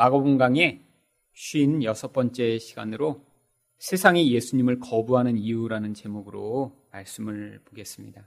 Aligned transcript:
마가복음 0.00 0.38
강의 0.38 0.80
56번째 1.34 2.58
시간으로 2.58 3.22
세상이 3.76 4.32
예수님을 4.32 4.80
거부하는 4.80 5.36
이유라는 5.36 5.92
제목으로 5.92 6.74
말씀을 6.90 7.60
보겠습니다. 7.66 8.26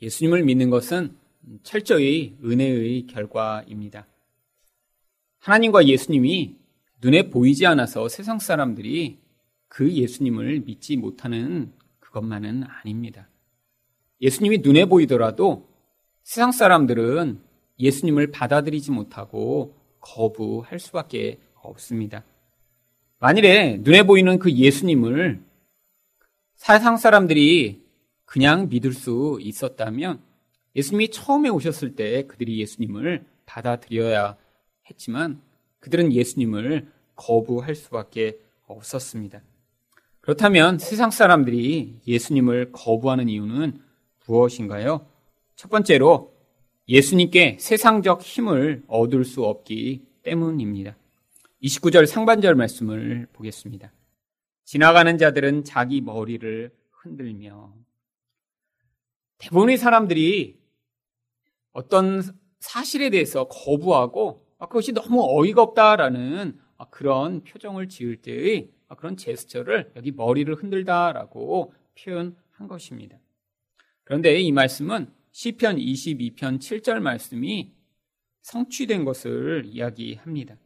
예수님을 0.00 0.44
믿는 0.44 0.70
것은 0.70 1.16
철저히 1.64 2.38
은혜의 2.44 3.08
결과입니다. 3.08 4.06
하나님과 5.40 5.86
예수님이 5.88 6.54
눈에 7.02 7.30
보이지 7.30 7.66
않아서 7.66 8.08
세상 8.08 8.38
사람들이 8.38 9.18
그 9.66 9.92
예수님을 9.92 10.60
믿지 10.60 10.96
못하는 10.96 11.72
그것만은 11.98 12.62
아닙니다. 12.62 13.28
예수님이 14.20 14.58
눈에 14.58 14.84
보이더라도 14.84 15.68
세상 16.22 16.52
사람들은 16.52 17.53
예수님을 17.78 18.30
받아들이지 18.30 18.90
못하고 18.90 19.74
거부할 20.00 20.78
수밖에 20.78 21.38
없습니다. 21.54 22.24
만일에 23.18 23.78
눈에 23.80 24.02
보이는 24.02 24.38
그 24.38 24.52
예수님을 24.52 25.42
세상 26.56 26.96
사람들이 26.96 27.82
그냥 28.24 28.68
믿을 28.68 28.92
수 28.92 29.38
있었다면 29.40 30.20
예수님이 30.76 31.10
처음에 31.10 31.48
오셨을 31.48 31.94
때 31.94 32.26
그들이 32.26 32.60
예수님을 32.60 33.24
받아들여야 33.46 34.36
했지만 34.90 35.40
그들은 35.80 36.12
예수님을 36.12 36.90
거부할 37.14 37.74
수밖에 37.74 38.38
없었습니다. 38.66 39.40
그렇다면 40.20 40.78
세상 40.78 41.10
사람들이 41.10 42.00
예수님을 42.06 42.72
거부하는 42.72 43.28
이유는 43.28 43.80
무엇인가요? 44.26 45.06
첫 45.54 45.70
번째로 45.70 46.33
예수님께 46.86 47.56
세상적 47.60 48.20
힘을 48.22 48.82
얻을 48.88 49.24
수 49.24 49.44
없기 49.44 50.04
때문입니다. 50.22 50.96
29절 51.62 52.06
상반절 52.06 52.54
말씀을 52.54 53.26
보겠습니다. 53.32 53.90
지나가는 54.64 55.16
자들은 55.16 55.64
자기 55.64 56.02
머리를 56.02 56.70
흔들며 56.90 57.74
대부분의 59.38 59.78
사람들이 59.78 60.58
어떤 61.72 62.22
사실에 62.60 63.10
대해서 63.10 63.48
거부하고 63.48 64.46
그것이 64.58 64.92
너무 64.92 65.22
어이가 65.22 65.62
없다라는 65.62 66.58
그런 66.90 67.42
표정을 67.44 67.88
지을 67.88 68.16
때의 68.16 68.70
그런 68.96 69.16
제스처를 69.16 69.92
여기 69.96 70.12
머리를 70.12 70.54
흔들다라고 70.54 71.72
표현한 71.98 72.68
것입니다. 72.68 73.18
그런데 74.04 74.38
이 74.38 74.52
말씀은 74.52 75.10
시편 75.34 75.78
22편 75.78 76.60
7절 76.60 77.00
말씀이 77.00 77.74
성취된 78.42 79.04
것을 79.04 79.64
이야기합니다. 79.66 80.56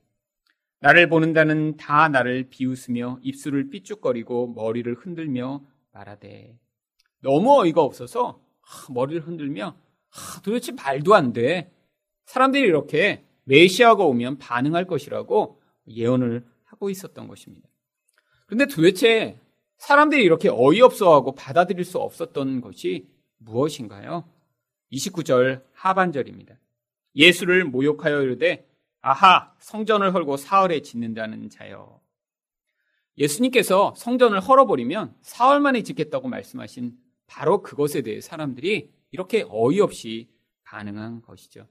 나를 0.80 1.08
보는다는 1.08 1.78
다 1.78 2.10
나를 2.10 2.50
비웃으며 2.50 3.18
입술을 3.22 3.70
삐죽거리고 3.70 4.48
머리를 4.48 4.94
흔들며 4.94 5.64
말하되 5.92 6.58
너무 7.22 7.58
어이가 7.62 7.80
없어서 7.80 8.42
머리를 8.90 9.26
흔들며 9.26 9.74
도대체 10.44 10.72
말도 10.72 11.14
안 11.14 11.32
돼. 11.32 11.72
사람들이 12.26 12.64
이렇게 12.68 13.24
메시아가 13.44 14.04
오면 14.04 14.36
반응할 14.36 14.86
것이라고 14.86 15.62
예언을 15.88 16.46
하고 16.64 16.90
있었던 16.90 17.26
것입니다. 17.26 17.66
그런데 18.44 18.66
도대체 18.66 19.40
사람들이 19.78 20.22
이렇게 20.22 20.50
어이없어하고 20.52 21.34
받아들일 21.34 21.86
수 21.86 21.96
없었던 21.96 22.60
것이 22.60 23.08
무엇인가요? 23.38 24.36
29절 24.92 25.62
하반절입니다. 25.72 26.58
예수를 27.16 27.64
모욕하여 27.64 28.22
이르되 28.22 28.68
아하 29.00 29.54
성전을 29.58 30.14
헐고 30.14 30.36
사흘에 30.36 30.82
짓는다는 30.82 31.50
자여. 31.50 32.00
예수님께서 33.16 33.94
성전을 33.96 34.40
헐어버리면 34.40 35.14
사흘 35.22 35.60
만에 35.60 35.82
짓겠다고 35.82 36.28
말씀하신 36.28 36.96
바로 37.26 37.62
그것에 37.62 38.02
대해 38.02 38.20
사람들이 38.20 38.92
이렇게 39.10 39.44
어이없이 39.48 40.28
반응한 40.64 41.22
것이죠. 41.22 41.66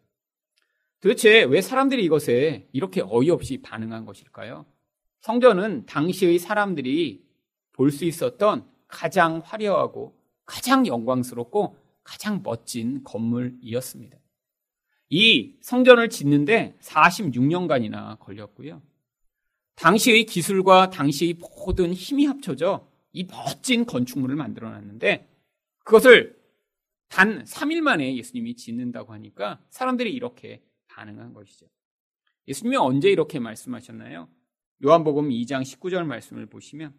도대체 0.99 1.43
왜 1.43 1.61
사람들이 1.61 2.03
이것에 2.03 2.67
이렇게 2.73 3.01
어이없이 3.01 3.61
반응한 3.61 4.05
것일까요? 4.05 4.65
성전은 5.21 5.85
당시의 5.85 6.39
사람들이 6.39 7.25
볼 7.71 7.91
수 7.91 8.05
있었던 8.05 8.67
가장 8.87 9.41
화려하고 9.43 10.17
가장 10.45 10.87
영광스럽고 10.87 11.77
가장 12.07 12.41
멋진 12.41 13.03
건물이었습니다. 13.03 14.17
이 15.09 15.57
성전을 15.61 16.09
짓는데 16.09 16.77
46년간이나 16.79 18.17
걸렸고요. 18.19 18.81
당시의 19.75 20.25
기술과 20.25 20.89
당시의 20.89 21.35
모든 21.35 21.93
힘이 21.93 22.25
합쳐져 22.25 22.89
이 23.11 23.25
멋진 23.25 23.85
건축물을 23.85 24.35
만들어 24.37 24.69
놨는데 24.69 25.29
그것을 25.83 26.41
단 27.09 27.43
3일 27.43 27.81
만에 27.81 28.15
예수님이 28.15 28.55
짓는다고 28.55 29.11
하니까 29.13 29.61
사람들이 29.69 30.13
이렇게 30.13 30.63
반응한 30.87 31.33
것이죠. 31.33 31.67
예수님이 32.47 32.77
언제 32.77 33.09
이렇게 33.09 33.39
말씀하셨나요? 33.39 34.29
요한복음 34.83 35.29
2장 35.29 35.61
19절 35.61 36.05
말씀을 36.05 36.45
보시면 36.45 36.93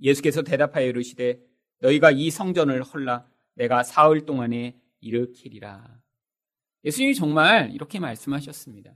예수께서 0.00 0.42
대답하여 0.42 0.86
이르시되 0.86 1.40
너희가 1.80 2.10
이 2.10 2.30
성전을 2.30 2.82
헐라 2.82 3.33
내가 3.54 3.82
사흘 3.82 4.26
동안에 4.26 4.78
일으키리라. 5.00 6.00
예수님이 6.84 7.14
정말 7.14 7.70
이렇게 7.72 7.98
말씀하셨습니다. 7.98 8.94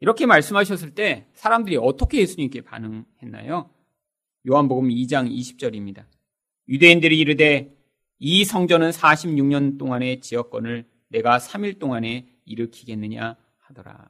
이렇게 0.00 0.26
말씀하셨을 0.26 0.94
때 0.94 1.26
사람들이 1.34 1.76
어떻게 1.76 2.20
예수님께 2.20 2.60
반응했나요? 2.62 3.70
요한복음 4.48 4.88
2장 4.88 5.30
20절입니다. 5.30 6.04
유대인들이 6.68 7.18
이르되 7.18 7.74
이 8.18 8.44
성전은 8.44 8.90
46년 8.90 9.78
동안의 9.78 10.20
지역권을 10.20 10.86
내가 11.08 11.38
3일 11.38 11.78
동안에 11.78 12.28
일으키겠느냐 12.44 13.36
하더라. 13.58 14.08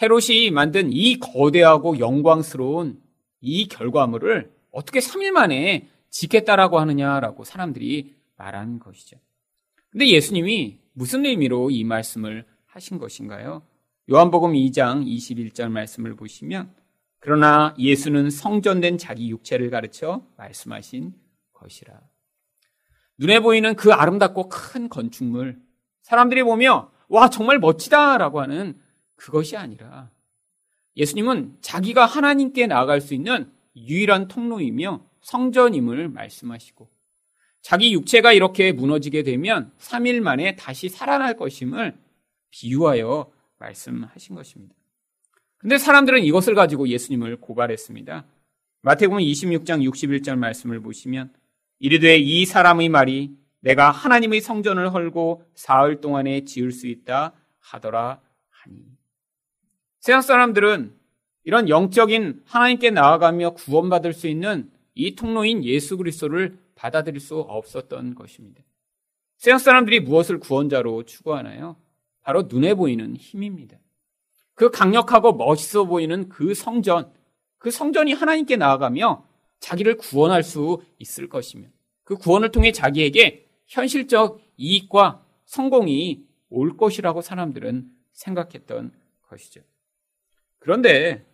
헤롯이 0.00 0.50
만든 0.52 0.92
이 0.92 1.18
거대하고 1.18 1.98
영광스러운 1.98 3.02
이 3.40 3.68
결과물을 3.68 4.52
어떻게 4.70 5.00
3일 5.00 5.30
만에 5.30 5.88
짓겠다라고 6.10 6.78
하느냐라고 6.78 7.44
사람들이 7.44 8.17
말한 8.38 8.78
것이죠. 8.78 9.18
근데 9.90 10.08
예수님이 10.08 10.80
무슨 10.92 11.26
의미로 11.26 11.70
이 11.70 11.84
말씀을 11.84 12.46
하신 12.66 12.98
것인가요? 12.98 13.62
요한복음 14.10 14.52
2장 14.52 15.06
21절 15.06 15.70
말씀을 15.70 16.16
보시면 16.16 16.74
그러나 17.20 17.74
예수는 17.78 18.30
성전된 18.30 18.96
자기 18.96 19.28
육체를 19.30 19.70
가르쳐 19.70 20.24
말씀하신 20.36 21.14
것이라. 21.52 22.00
눈에 23.18 23.40
보이는 23.40 23.74
그 23.74 23.92
아름답고 23.92 24.48
큰 24.48 24.88
건축물, 24.88 25.60
사람들이 26.02 26.42
보며 26.44 26.90
와 27.08 27.28
정말 27.28 27.58
멋지다라고 27.58 28.40
하는 28.40 28.80
그것이 29.16 29.56
아니라 29.56 30.10
예수님은 30.96 31.58
자기가 31.60 32.06
하나님께 32.06 32.66
나아갈 32.66 33.00
수 33.00 33.14
있는 33.14 33.52
유일한 33.76 34.28
통로이며 34.28 35.04
성전임을 35.20 36.08
말씀하시고 36.08 36.88
자기 37.60 37.92
육체가 37.92 38.32
이렇게 38.32 38.72
무너지게 38.72 39.22
되면 39.22 39.72
3일 39.78 40.20
만에 40.20 40.56
다시 40.56 40.88
살아날 40.88 41.36
것임을 41.36 41.96
비유하여 42.50 43.30
말씀하신 43.58 44.34
것입니다. 44.36 44.74
근데 45.58 45.76
사람들은 45.76 46.22
이것을 46.22 46.54
가지고 46.54 46.88
예수님을 46.88 47.36
고발했습니다. 47.40 48.24
마태복음 48.82 49.18
26장 49.18 49.82
61절 49.90 50.38
말씀을 50.38 50.80
보시면 50.80 51.32
이르되 51.80 52.16
이 52.16 52.46
사람의 52.46 52.88
말이 52.88 53.36
내가 53.60 53.90
하나님의 53.90 54.40
성전을 54.40 54.92
헐고 54.94 55.44
사흘 55.54 56.00
동안에 56.00 56.44
지을 56.44 56.70
수 56.70 56.86
있다 56.86 57.32
하더라 57.58 58.20
하니. 58.50 58.76
세상 60.00 60.22
사람들은 60.22 60.94
이런 61.44 61.68
영적인 61.68 62.42
하나님께 62.44 62.90
나아가며 62.90 63.54
구원받을 63.54 64.12
수 64.12 64.28
있는 64.28 64.70
이 64.94 65.14
통로인 65.14 65.64
예수 65.64 65.96
그리스도를 65.96 66.58
받아들일 66.78 67.18
수 67.18 67.40
없었던 67.40 68.14
것입니다. 68.14 68.62
세상 69.36 69.58
사람들이 69.58 70.00
무엇을 70.00 70.38
구원자로 70.38 71.02
추구하나요? 71.02 71.76
바로 72.22 72.42
눈에 72.42 72.74
보이는 72.74 73.16
힘입니다. 73.16 73.78
그 74.54 74.70
강력하고 74.70 75.32
멋있어 75.32 75.84
보이는 75.84 76.28
그 76.28 76.54
성전, 76.54 77.12
그 77.58 77.72
성전이 77.72 78.12
하나님께 78.12 78.56
나아가며 78.56 79.26
자기를 79.58 79.96
구원할 79.96 80.44
수 80.44 80.80
있을 80.98 81.28
것이며 81.28 81.68
그 82.04 82.16
구원을 82.16 82.52
통해 82.52 82.70
자기에게 82.70 83.48
현실적 83.66 84.40
이익과 84.56 85.24
성공이 85.46 86.26
올 86.48 86.76
것이라고 86.76 87.22
사람들은 87.22 87.90
생각했던 88.12 88.92
것이죠. 89.22 89.62
그런데 90.60 91.26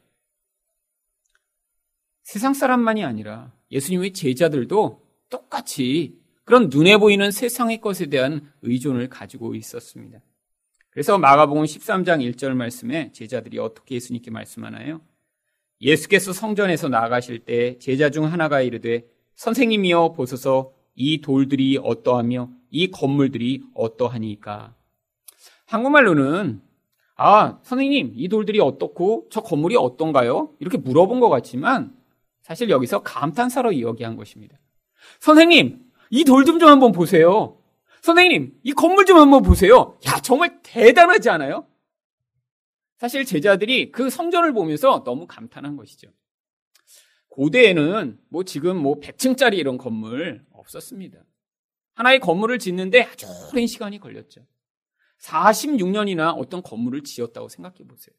세상 2.22 2.54
사람만이 2.54 3.04
아니라 3.04 3.52
예수님의 3.70 4.14
제자들도 4.14 5.03
똑같이 5.34 6.16
그런 6.44 6.68
눈에 6.68 6.96
보이는 6.96 7.32
세상의 7.32 7.80
것에 7.80 8.06
대한 8.06 8.52
의존을 8.62 9.08
가지고 9.08 9.56
있었습니다. 9.56 10.20
그래서 10.90 11.18
마가복음 11.18 11.64
13장 11.64 12.20
1절 12.32 12.54
말씀에 12.54 13.10
제자들이 13.10 13.58
어떻게 13.58 13.96
예수님께 13.96 14.30
말씀하나요? 14.30 15.00
예수께서 15.80 16.32
성전에서 16.32 16.88
나가실 16.88 17.40
때 17.40 17.78
제자 17.78 18.10
중 18.10 18.26
하나가 18.26 18.60
이르되 18.60 19.04
선생님이여 19.34 20.12
보소서 20.12 20.72
이 20.94 21.20
돌들이 21.20 21.80
어떠하며 21.82 22.50
이 22.70 22.92
건물들이 22.92 23.62
어떠하니까. 23.74 24.76
한국말로는 25.66 26.62
아, 27.16 27.58
선생님, 27.62 28.12
이 28.14 28.28
돌들이 28.28 28.60
어떻고 28.60 29.26
저 29.30 29.40
건물이 29.40 29.76
어떤가요? 29.76 30.54
이렇게 30.60 30.78
물어본 30.78 31.18
것 31.18 31.28
같지만 31.28 31.92
사실 32.42 32.70
여기서 32.70 33.02
감탄사로 33.02 33.72
이야기한 33.72 34.16
것입니다. 34.16 34.58
선생님, 35.20 35.84
이돌좀좀 36.10 36.68
한번 36.68 36.92
보세요. 36.92 37.58
선생님, 38.02 38.58
이 38.62 38.72
건물 38.72 39.06
좀 39.06 39.18
한번 39.18 39.42
보세요. 39.42 39.98
야, 40.06 40.20
정말 40.20 40.60
대단하지 40.62 41.30
않아요? 41.30 41.66
사실 42.98 43.24
제자들이 43.24 43.92
그 43.92 44.10
성전을 44.10 44.52
보면서 44.52 45.02
너무 45.04 45.26
감탄한 45.26 45.76
것이죠. 45.76 46.08
고대에는 47.28 48.18
뭐 48.28 48.44
지금 48.44 48.76
뭐 48.76 49.00
100층짜리 49.00 49.58
이런 49.58 49.76
건물 49.76 50.44
없었습니다. 50.52 51.18
하나의 51.94 52.20
건물을 52.20 52.58
짓는데 52.58 53.02
아주 53.02 53.26
오랜 53.50 53.66
시간이 53.66 53.98
걸렸죠. 53.98 54.46
46년이나 55.20 56.34
어떤 56.36 56.62
건물을 56.62 57.02
지었다고 57.02 57.48
생각해 57.48 57.78
보세요. 57.88 58.14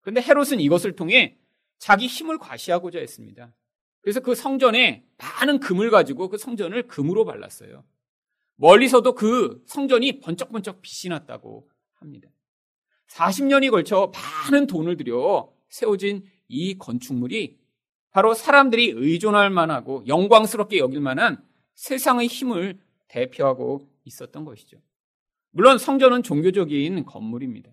그런데 0.00 0.20
헤롯은 0.20 0.60
이것을 0.60 0.96
통해 0.96 1.38
자기 1.78 2.06
힘을 2.06 2.38
과시하고자 2.38 2.98
했습니다. 2.98 3.54
그래서 4.02 4.20
그 4.20 4.34
성전에 4.34 5.04
많은 5.18 5.60
금을 5.60 5.90
가지고 5.90 6.28
그 6.28 6.38
성전을 6.38 6.86
금으로 6.86 7.24
발랐어요. 7.24 7.84
멀리서도 8.56 9.14
그 9.14 9.62
성전이 9.66 10.20
번쩍번쩍 10.20 10.82
빛이 10.82 11.10
났다고 11.10 11.68
합니다. 11.94 12.28
40년이 13.08 13.70
걸쳐 13.70 14.12
많은 14.14 14.66
돈을 14.66 14.96
들여 14.96 15.52
세워진 15.68 16.24
이 16.48 16.78
건축물이 16.78 17.58
바로 18.10 18.34
사람들이 18.34 18.92
의존할 18.96 19.50
만하고 19.50 20.04
영광스럽게 20.06 20.78
여길 20.78 21.00
만한 21.00 21.42
세상의 21.74 22.26
힘을 22.26 22.78
대표하고 23.08 23.88
있었던 24.04 24.44
것이죠. 24.44 24.78
물론 25.50 25.78
성전은 25.78 26.22
종교적인 26.22 27.04
건물입니다. 27.04 27.70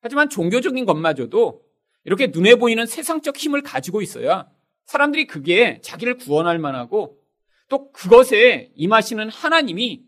하지만 0.00 0.28
종교적인 0.28 0.84
것마저도 0.84 1.62
이렇게 2.04 2.28
눈에 2.28 2.54
보이는 2.54 2.86
세상적 2.86 3.36
힘을 3.36 3.62
가지고 3.62 4.00
있어야 4.00 4.48
사람들이 4.86 5.26
그게 5.26 5.80
자기를 5.82 6.16
구원할 6.16 6.58
만하고 6.58 7.20
또 7.68 7.92
그것에 7.92 8.72
임하시는 8.74 9.28
하나님이 9.28 10.04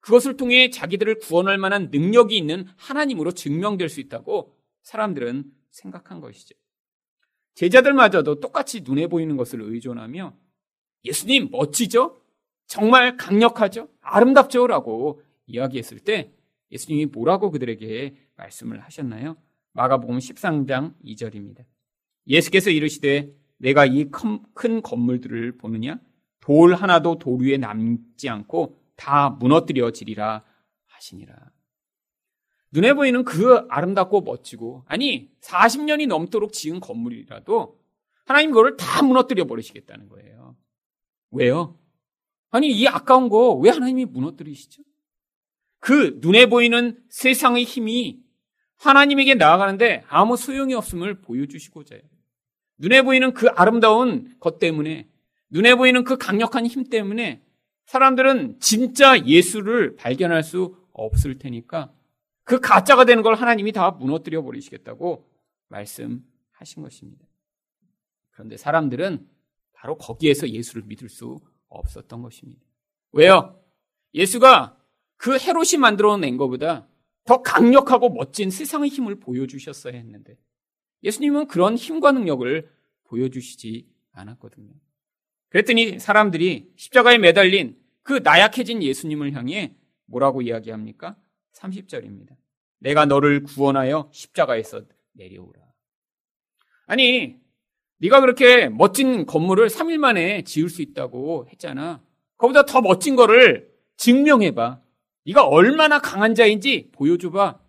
그것을 0.00 0.36
통해 0.36 0.70
자기들을 0.70 1.18
구원할 1.20 1.58
만한 1.58 1.90
능력이 1.90 2.36
있는 2.36 2.66
하나님으로 2.76 3.32
증명될 3.32 3.88
수 3.88 4.00
있다고 4.00 4.56
사람들은 4.82 5.44
생각한 5.70 6.20
것이죠. 6.20 6.56
제자들마저도 7.54 8.40
똑같이 8.40 8.80
눈에 8.80 9.06
보이는 9.06 9.36
것을 9.36 9.60
의존하며 9.60 10.34
예수님 11.04 11.50
멋지죠? 11.50 12.20
정말 12.66 13.16
강력하죠? 13.16 13.88
아름답죠? 14.00 14.66
라고 14.66 15.22
이야기했을 15.46 16.00
때 16.00 16.32
예수님이 16.70 17.06
뭐라고 17.06 17.50
그들에게 17.50 18.16
말씀을 18.36 18.80
하셨나요? 18.80 19.36
마가복음 19.72 20.18
13장 20.18 20.94
2절입니다. 21.04 21.64
예수께서 22.26 22.70
이르시되 22.70 23.32
내가 23.62 23.86
이 23.86 24.10
큰 24.10 24.82
건물들을 24.82 25.56
보느냐? 25.56 25.98
돌 26.40 26.74
하나도 26.74 27.18
돌 27.18 27.40
위에 27.40 27.56
남지 27.58 28.28
않고 28.28 28.76
다 28.96 29.30
무너뜨려지리라 29.30 30.42
하시니라. 30.86 31.36
눈에 32.72 32.94
보이는 32.94 33.22
그 33.24 33.66
아름답고 33.68 34.22
멋지고 34.22 34.82
아니 34.86 35.30
40년이 35.40 36.08
넘도록 36.08 36.52
지은 36.52 36.80
건물이라도 36.80 37.78
하나님 38.24 38.50
그거를 38.50 38.76
다 38.76 39.02
무너뜨려 39.02 39.44
버리시겠다는 39.46 40.08
거예요. 40.08 40.56
왜요? 41.30 41.78
아니 42.50 42.70
이 42.72 42.86
아까운 42.88 43.28
거 43.28 43.54
왜 43.54 43.70
하나님이 43.70 44.06
무너뜨리시죠? 44.06 44.82
그 45.78 46.18
눈에 46.20 46.46
보이는 46.46 47.00
세상의 47.10 47.64
힘이 47.64 48.20
하나님에게 48.78 49.34
나아가는데 49.36 50.02
아무 50.08 50.36
소용이 50.36 50.74
없음을 50.74 51.20
보여주시고자 51.20 51.94
해요. 51.94 52.04
눈에 52.78 53.02
보이는 53.02 53.32
그 53.32 53.48
아름다운 53.48 54.34
것 54.40 54.58
때문에 54.58 55.08
눈에 55.50 55.74
보이는 55.74 56.04
그 56.04 56.16
강력한 56.16 56.66
힘 56.66 56.84
때문에 56.84 57.42
사람들은 57.86 58.58
진짜 58.60 59.24
예수를 59.26 59.96
발견할 59.96 60.42
수 60.42 60.76
없을 60.92 61.38
테니까 61.38 61.92
그 62.44 62.60
가짜가 62.60 63.04
되는 63.04 63.22
걸 63.22 63.34
하나님이 63.34 63.72
다 63.72 63.90
무너뜨려 63.90 64.42
버리시겠다고 64.42 65.28
말씀하신 65.68 66.82
것입니다. 66.82 67.24
그런데 68.30 68.56
사람들은 68.56 69.26
바로 69.72 69.96
거기에서 69.96 70.48
예수를 70.48 70.82
믿을 70.86 71.08
수 71.08 71.40
없었던 71.68 72.22
것입니다. 72.22 72.62
왜요? 73.12 73.60
예수가 74.14 74.76
그 75.16 75.38
헤롯이 75.38 75.78
만들어낸 75.78 76.36
것보다 76.36 76.88
더 77.24 77.42
강력하고 77.42 78.10
멋진 78.10 78.50
세상의 78.50 78.90
힘을 78.90 79.20
보여주셨어야 79.20 79.94
했는데 79.94 80.36
예수님은 81.02 81.46
그런 81.46 81.76
힘과 81.76 82.12
능력을 82.12 82.70
보여주시지 83.04 83.86
않았거든요. 84.12 84.72
그랬더니 85.48 85.98
사람들이 85.98 86.72
십자가에 86.76 87.18
매달린 87.18 87.76
그 88.02 88.20
나약해진 88.22 88.82
예수님을 88.82 89.32
향해 89.34 89.74
뭐라고 90.06 90.42
이야기합니까? 90.42 91.16
30절입니다. 91.54 92.36
내가 92.78 93.06
너를 93.06 93.42
구원하여 93.42 94.10
십자가에서 94.12 94.82
내려오라. 95.12 95.60
아니, 96.86 97.36
네가 97.98 98.20
그렇게 98.20 98.68
멋진 98.68 99.26
건물을 99.26 99.68
3일 99.68 99.98
만에 99.98 100.42
지을 100.42 100.68
수 100.68 100.82
있다고 100.82 101.46
했잖아. 101.50 102.02
거기다 102.36 102.64
더 102.64 102.80
멋진 102.80 103.14
거를 103.14 103.72
증명해 103.96 104.52
봐. 104.54 104.80
네가 105.24 105.46
얼마나 105.46 106.00
강한 106.00 106.34
자인지 106.34 106.90
보여줘 106.92 107.30
봐. 107.30 107.60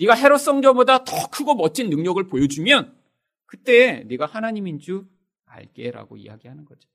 네가 0.00 0.14
헤롯 0.14 0.40
성전보다 0.40 1.04
더 1.04 1.28
크고 1.30 1.54
멋진 1.54 1.90
능력을 1.90 2.22
보여주면 2.26 2.96
그때 3.44 4.04
네가 4.08 4.24
하나님인 4.26 4.78
줄 4.78 5.06
알게라고 5.44 6.16
이야기하는 6.16 6.64
거죠. 6.64 6.88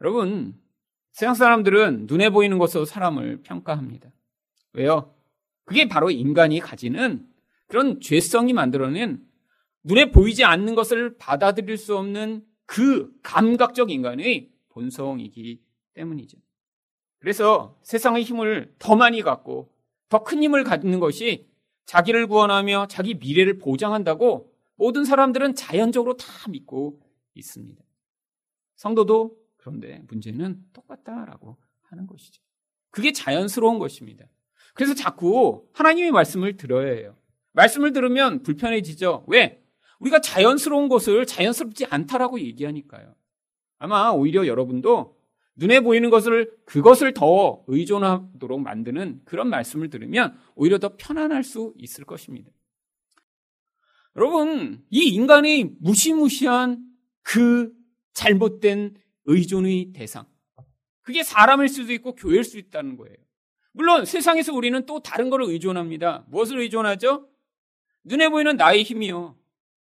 여러분, 0.00 0.54
세상 1.12 1.34
사람들은 1.34 2.06
눈에 2.06 2.30
보이는 2.30 2.58
것으로 2.58 2.84
사람을 2.84 3.42
평가합니다. 3.42 4.10
왜요? 4.74 5.14
그게 5.64 5.88
바로 5.88 6.10
인간이 6.10 6.60
가지는 6.60 7.26
그런 7.66 8.00
죄성이 8.00 8.52
만들어낸 8.52 9.26
눈에 9.82 10.10
보이지 10.12 10.44
않는 10.44 10.74
것을 10.74 11.16
받아들일 11.16 11.76
수 11.76 11.96
없는 11.96 12.44
그 12.66 13.12
감각적 13.22 13.90
인간의 13.90 14.52
본성이기 14.68 15.60
때문이죠. 15.94 16.38
그래서 17.18 17.80
세상의 17.82 18.22
힘을 18.22 18.74
더 18.78 18.94
많이 18.94 19.22
갖고 19.22 19.72
더 20.08 20.22
큰 20.22 20.42
힘을 20.42 20.62
갖는 20.62 21.00
것이 21.00 21.48
자기를 21.86 22.26
구원하며 22.26 22.86
자기 22.88 23.14
미래를 23.14 23.58
보장한다고 23.58 24.52
모든 24.76 25.04
사람들은 25.04 25.54
자연적으로 25.54 26.16
다 26.16 26.26
믿고 26.50 27.00
있습니다. 27.34 27.82
성도도 28.76 29.36
그런데 29.56 30.02
문제는 30.08 30.62
똑같다라고 30.72 31.56
하는 31.82 32.06
것이죠. 32.06 32.42
그게 32.90 33.12
자연스러운 33.12 33.78
것입니다. 33.78 34.26
그래서 34.74 34.94
자꾸 34.94 35.66
하나님의 35.72 36.10
말씀을 36.10 36.56
들어야 36.56 36.92
해요. 36.92 37.16
말씀을 37.52 37.92
들으면 37.92 38.42
불편해지죠. 38.42 39.24
왜? 39.28 39.62
우리가 39.98 40.20
자연스러운 40.20 40.88
것을 40.88 41.24
자연스럽지 41.24 41.86
않다라고 41.86 42.38
얘기하니까요. 42.40 43.14
아마 43.78 44.10
오히려 44.10 44.46
여러분도 44.46 45.15
눈에 45.56 45.80
보이는 45.80 46.10
것을 46.10 46.52
그것을 46.64 47.14
더 47.14 47.64
의존하도록 47.66 48.60
만드는 48.60 49.22
그런 49.24 49.48
말씀을 49.48 49.90
들으면 49.90 50.38
오히려 50.54 50.78
더 50.78 50.96
편안할 50.96 51.44
수 51.44 51.72
있을 51.78 52.04
것입니다. 52.04 52.50
여러분, 54.16 54.82
이 54.90 55.08
인간의 55.08 55.76
무시무시한 55.80 56.82
그 57.22 57.72
잘못된 58.14 58.96
의존의 59.24 59.92
대상. 59.92 60.26
그게 61.02 61.22
사람일 61.22 61.68
수도 61.68 61.92
있고 61.92 62.14
교회일 62.14 62.44
수 62.44 62.58
있다는 62.58 62.96
거예요. 62.96 63.16
물론 63.72 64.04
세상에서 64.04 64.54
우리는 64.54 64.86
또 64.86 65.00
다른 65.00 65.28
것을 65.28 65.52
의존합니다. 65.52 66.24
무엇을 66.28 66.58
의존하죠? 66.60 67.28
눈에 68.04 68.28
보이는 68.28 68.56
나의 68.56 68.82
힘이요. 68.82 69.36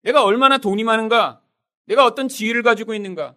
내가 0.03 0.25
얼마나 0.25 0.59
돈이 0.59 0.85
많은가? 0.85 1.43
내가 1.87 2.05
어떤 2.05 2.29
지위를 2.29 2.63
가지고 2.63 2.95
있는가? 2.95 3.35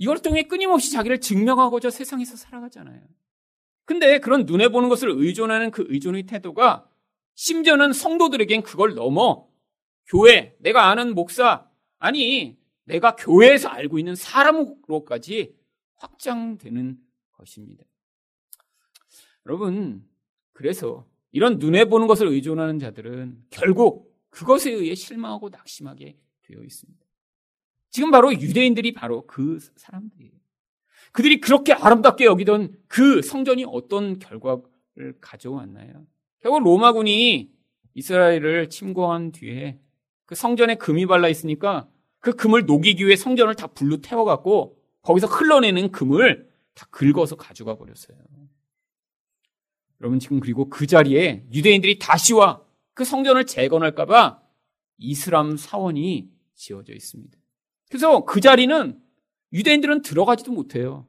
이걸 0.00 0.18
통해 0.18 0.44
끊임없이 0.44 0.90
자기를 0.92 1.20
증명하고자 1.20 1.90
세상에서 1.90 2.34
살아가잖아요. 2.34 3.02
근데 3.84 4.18
그런 4.18 4.46
눈에 4.46 4.68
보는 4.68 4.88
것을 4.88 5.10
의존하는 5.10 5.70
그 5.70 5.84
의존의 5.88 6.22
태도가 6.22 6.88
심지어는 7.34 7.92
성도들에겐 7.92 8.62
그걸 8.62 8.94
넘어 8.94 9.46
교회, 10.06 10.56
내가 10.58 10.88
아는 10.88 11.14
목사, 11.14 11.68
아니, 11.98 12.58
내가 12.84 13.14
교회에서 13.14 13.68
알고 13.68 13.98
있는 13.98 14.14
사람으로까지 14.14 15.54
확장되는 15.96 16.98
것입니다. 17.32 17.84
여러분, 19.44 20.08
그래서 20.54 21.06
이런 21.30 21.58
눈에 21.58 21.84
보는 21.84 22.06
것을 22.06 22.26
의존하는 22.28 22.78
자들은 22.78 23.44
결국 23.50 24.18
그것에 24.30 24.70
의해 24.70 24.94
실망하고 24.94 25.50
낙심하게 25.50 26.16
되어 26.42 26.62
있습니다. 26.62 26.99
지금 27.90 28.10
바로 28.10 28.32
유대인들이 28.32 28.92
바로 28.92 29.26
그 29.26 29.58
사람들이에요. 29.76 30.32
그들이 31.12 31.40
그렇게 31.40 31.72
아름답게 31.72 32.24
여기던 32.24 32.76
그 32.86 33.20
성전이 33.22 33.64
어떤 33.66 34.18
결과를 34.18 35.18
가져왔나요? 35.20 36.06
결국 36.40 36.62
로마군이 36.62 37.52
이스라엘을 37.94 38.70
침공한 38.70 39.32
뒤에 39.32 39.80
그 40.24 40.34
성전에 40.34 40.76
금이 40.76 41.06
발라 41.06 41.28
있으니까 41.28 41.88
그 42.20 42.32
금을 42.32 42.66
녹이기 42.66 43.04
위해 43.04 43.16
성전을 43.16 43.56
다 43.56 43.66
불로 43.66 44.00
태워갖고 44.00 44.78
거기서 45.02 45.26
흘러내는 45.26 45.90
금을 45.90 46.48
다 46.74 46.86
긁어서 46.90 47.36
가져가 47.36 47.76
버렸어요. 47.76 48.16
여러분 50.00 50.18
지금 50.18 50.38
그리고 50.40 50.68
그 50.68 50.86
자리에 50.86 51.44
유대인들이 51.52 51.98
다시 51.98 52.32
와 52.32 52.70
그 53.00 53.04
성전을 53.06 53.46
재건할까봐 53.46 54.42
이슬람 54.98 55.56
사원이 55.56 56.30
지어져 56.54 56.92
있습니다. 56.92 57.39
그래서 57.90 58.24
그 58.24 58.40
자리는 58.40 58.98
유대인들은 59.52 60.02
들어가지도 60.02 60.52
못해요. 60.52 61.06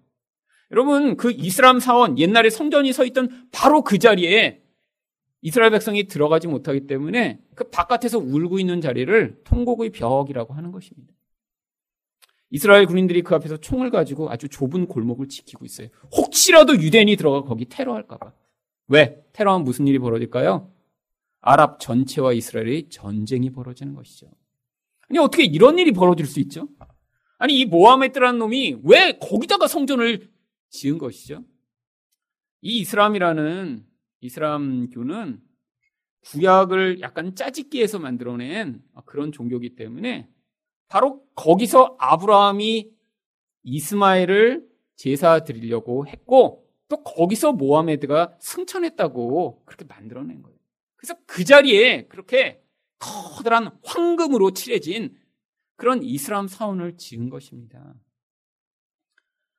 여러분 0.72 1.16
그 1.16 1.32
이슬람 1.32 1.80
사원 1.80 2.18
옛날에 2.18 2.50
성전이 2.50 2.92
서 2.92 3.06
있던 3.06 3.48
바로 3.52 3.84
그 3.84 4.00
자리에 4.00 4.62
이스라엘 5.42 5.72
백성이 5.72 6.08
들어가지 6.08 6.48
못하기 6.48 6.88
때문에 6.88 7.40
그 7.56 7.70
바깥에서 7.70 8.18
울고 8.20 8.60
있는 8.60 8.82
자리를 8.82 9.42
통곡의 9.44 9.92
벽이라고 9.92 10.54
하는 10.54 10.72
것입니다. 10.72 11.14
이스라엘 12.50 12.86
군인들이 12.86 13.22
그 13.22 13.34
앞에서 13.36 13.58
총을 13.58 13.92
가지고 13.92 14.30
아주 14.30 14.50
좁은 14.50 14.88
골목을 14.88 15.30
지키고 15.30 15.66
있어요. 15.66 15.88
혹시라도 16.12 16.76
유대인이 16.76 17.16
들어가 17.16 17.44
거기 17.44 17.66
테러할까봐. 17.66 18.34
왜? 18.88 19.24
테러하면 19.34 19.64
무슨 19.64 19.88
일이 19.88 20.00
벌어질까요? 20.00 20.70
아랍 21.40 21.80
전체와 21.80 22.34
이스라엘의 22.34 22.90
전쟁이 22.90 23.52
벌어지는 23.52 23.96
것이죠. 23.96 24.28
아니, 25.12 25.20
어떻게 25.20 25.44
이런 25.44 25.78
일이 25.78 25.92
벌어질 25.92 26.26
수 26.26 26.40
있죠? 26.40 26.70
아니, 27.38 27.60
이 27.60 27.66
모하메드라는 27.66 28.40
놈이 28.40 28.78
왜 28.86 29.18
거기다가 29.20 29.68
성전을 29.68 30.32
지은 30.70 30.98
것이죠? 30.98 31.44
이 32.62 32.80
이슬람이라는 32.80 33.86
이슬람교는 34.22 35.42
구약을 36.22 37.02
약간 37.02 37.36
짜집기해서 37.36 38.00
만들어낸 38.00 38.82
그런 39.06 39.34
종교이기 39.34 39.76
때문에 39.76 40.30
바로 40.88 41.26
거기서 41.36 41.98
아브라함이 42.00 42.90
이스마엘을 43.64 44.66
제사 44.96 45.44
드리려고 45.44 46.08
했고 46.08 46.70
또 46.88 47.04
거기서 47.04 47.52
모하메드가 47.52 48.38
승천했다고 48.40 49.64
그렇게 49.66 49.84
만들어낸 49.84 50.42
거예요. 50.42 50.58
그래서 50.96 51.16
그 51.26 51.44
자리에 51.44 52.08
그렇게 52.08 52.61
커다란 53.02 53.72
황금으로 53.84 54.52
칠해진 54.52 55.18
그런 55.76 56.04
이슬람 56.04 56.48
사원을 56.48 56.98
지은 56.98 57.30
것입니다. 57.30 57.96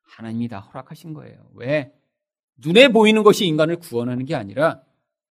하나님이 0.03 0.49
다 0.49 0.61
허락하신 0.61 1.13
거예요. 1.15 1.51
왜? 1.55 1.93
눈에 2.59 2.89
보이는 2.89 3.23
것이 3.23 3.47
인간을 3.47 3.77
구원하는 3.77 4.25
게 4.25 4.35
아니라 4.35 4.83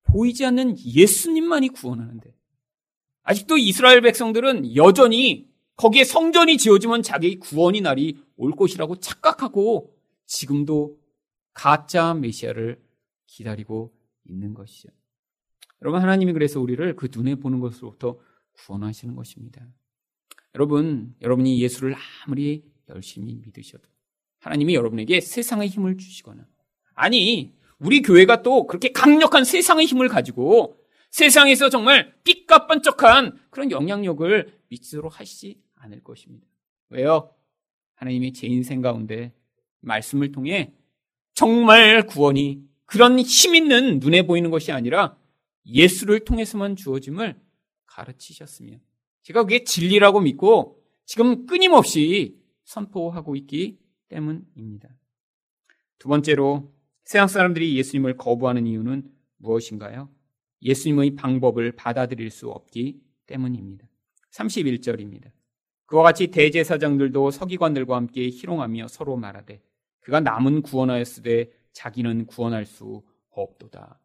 보이지 0.03 0.46
않는 0.46 0.77
예수님만이 0.80 1.70
구원하는데. 1.70 2.36
아직도 3.24 3.58
이스라엘 3.58 4.01
백성들은 4.01 4.75
여전히 4.75 5.50
거기에 5.77 6.03
성전이 6.03 6.58
지어지면 6.58 7.03
자기의 7.03 7.36
구원이 7.38 7.82
날이 7.82 8.22
올 8.36 8.51
것이라고 8.51 8.98
착각하고 8.98 9.96
지금도 10.25 11.00
가짜 11.53 12.13
메시아를 12.13 12.82
기다리고 13.27 13.94
있는 14.25 14.53
것이죠. 14.53 14.89
여러분 15.82 16.02
하나님이 16.02 16.34
그래서 16.34 16.60
우리를 16.60 16.96
그 16.96 17.10
눈에 17.14 17.36
보는 17.36 17.60
것으로부터 17.60 18.20
구원하시는 18.54 19.16
것입니다. 19.16 19.66
여러분, 20.56 21.16
여러분이 21.22 21.62
예수를 21.62 21.96
아무리 22.26 22.64
열심히 22.90 23.36
믿으셔도 23.36 23.84
하나님이 24.40 24.76
여러분에게 24.76 25.22
세상의 25.22 25.70
힘을 25.70 25.98
주시거나 25.98 26.46
아니, 26.94 27.54
우리 27.80 28.02
교회가 28.02 28.44
또 28.44 28.68
그렇게 28.68 28.92
강력한 28.92 29.44
세상의 29.44 29.86
힘을 29.88 30.08
가지고 30.08 30.78
세상에서 31.10 31.70
정말 31.70 32.14
삐까뻔쩍한 32.24 33.40
그런 33.50 33.72
영향력을 33.72 34.54
미치도록 34.70 35.20
하시지 35.20 35.60
않을 35.76 36.04
것입니다. 36.04 36.46
왜요? 36.90 37.34
하나님이 37.96 38.34
제 38.34 38.48
인생 38.48 38.82
가운데 38.82 39.34
말씀을 39.80 40.32
통해 40.32 40.74
정말 41.34 42.06
구원이 42.06 42.62
그런 42.86 43.20
힘 43.20 43.56
있는 43.56 44.00
눈에 44.00 44.28
보이는 44.28 44.52
것이 44.52 44.72
아니라 44.72 45.18
예수를 45.65 46.22
통해서만 46.22 46.75
주어짐을 46.75 47.39
가르치셨으며 47.86 48.77
제가 49.24 49.44
그게 49.44 49.63
진리라고 49.63 50.22
믿고 50.22 50.84
지금 51.06 51.46
끊임없이 51.46 52.39
선포하고 52.63 53.36
있기 53.36 53.80
때문입니다. 54.10 54.89
두 56.00 56.08
번째로 56.08 56.74
세상 57.03 57.27
사람들이 57.27 57.77
예수님을 57.77 58.18
거부하는 58.18 58.65
이유는 58.65 59.12
무엇인가요? 59.38 60.10
예수님의 60.62 61.15
방법을 61.15 61.74
받아들일 61.74 62.30
수 62.30 62.50
없기 62.50 63.01
때문입니다. 63.27 63.88
31절입니다. 64.32 65.32
그와 65.86 66.03
같이 66.03 66.27
대제사장들도 66.27 67.32
서기관들과 67.32 67.96
함께 67.96 68.30
희롱하며 68.30 68.88
서로 68.88 69.18
말하되 69.18 69.62
그가 70.00 70.20
남은 70.22 70.62
구원하였으되 70.62 71.51
자기는 71.74 72.25
구원할 72.27 72.65
수 72.65 73.03
없도다. 73.32 74.00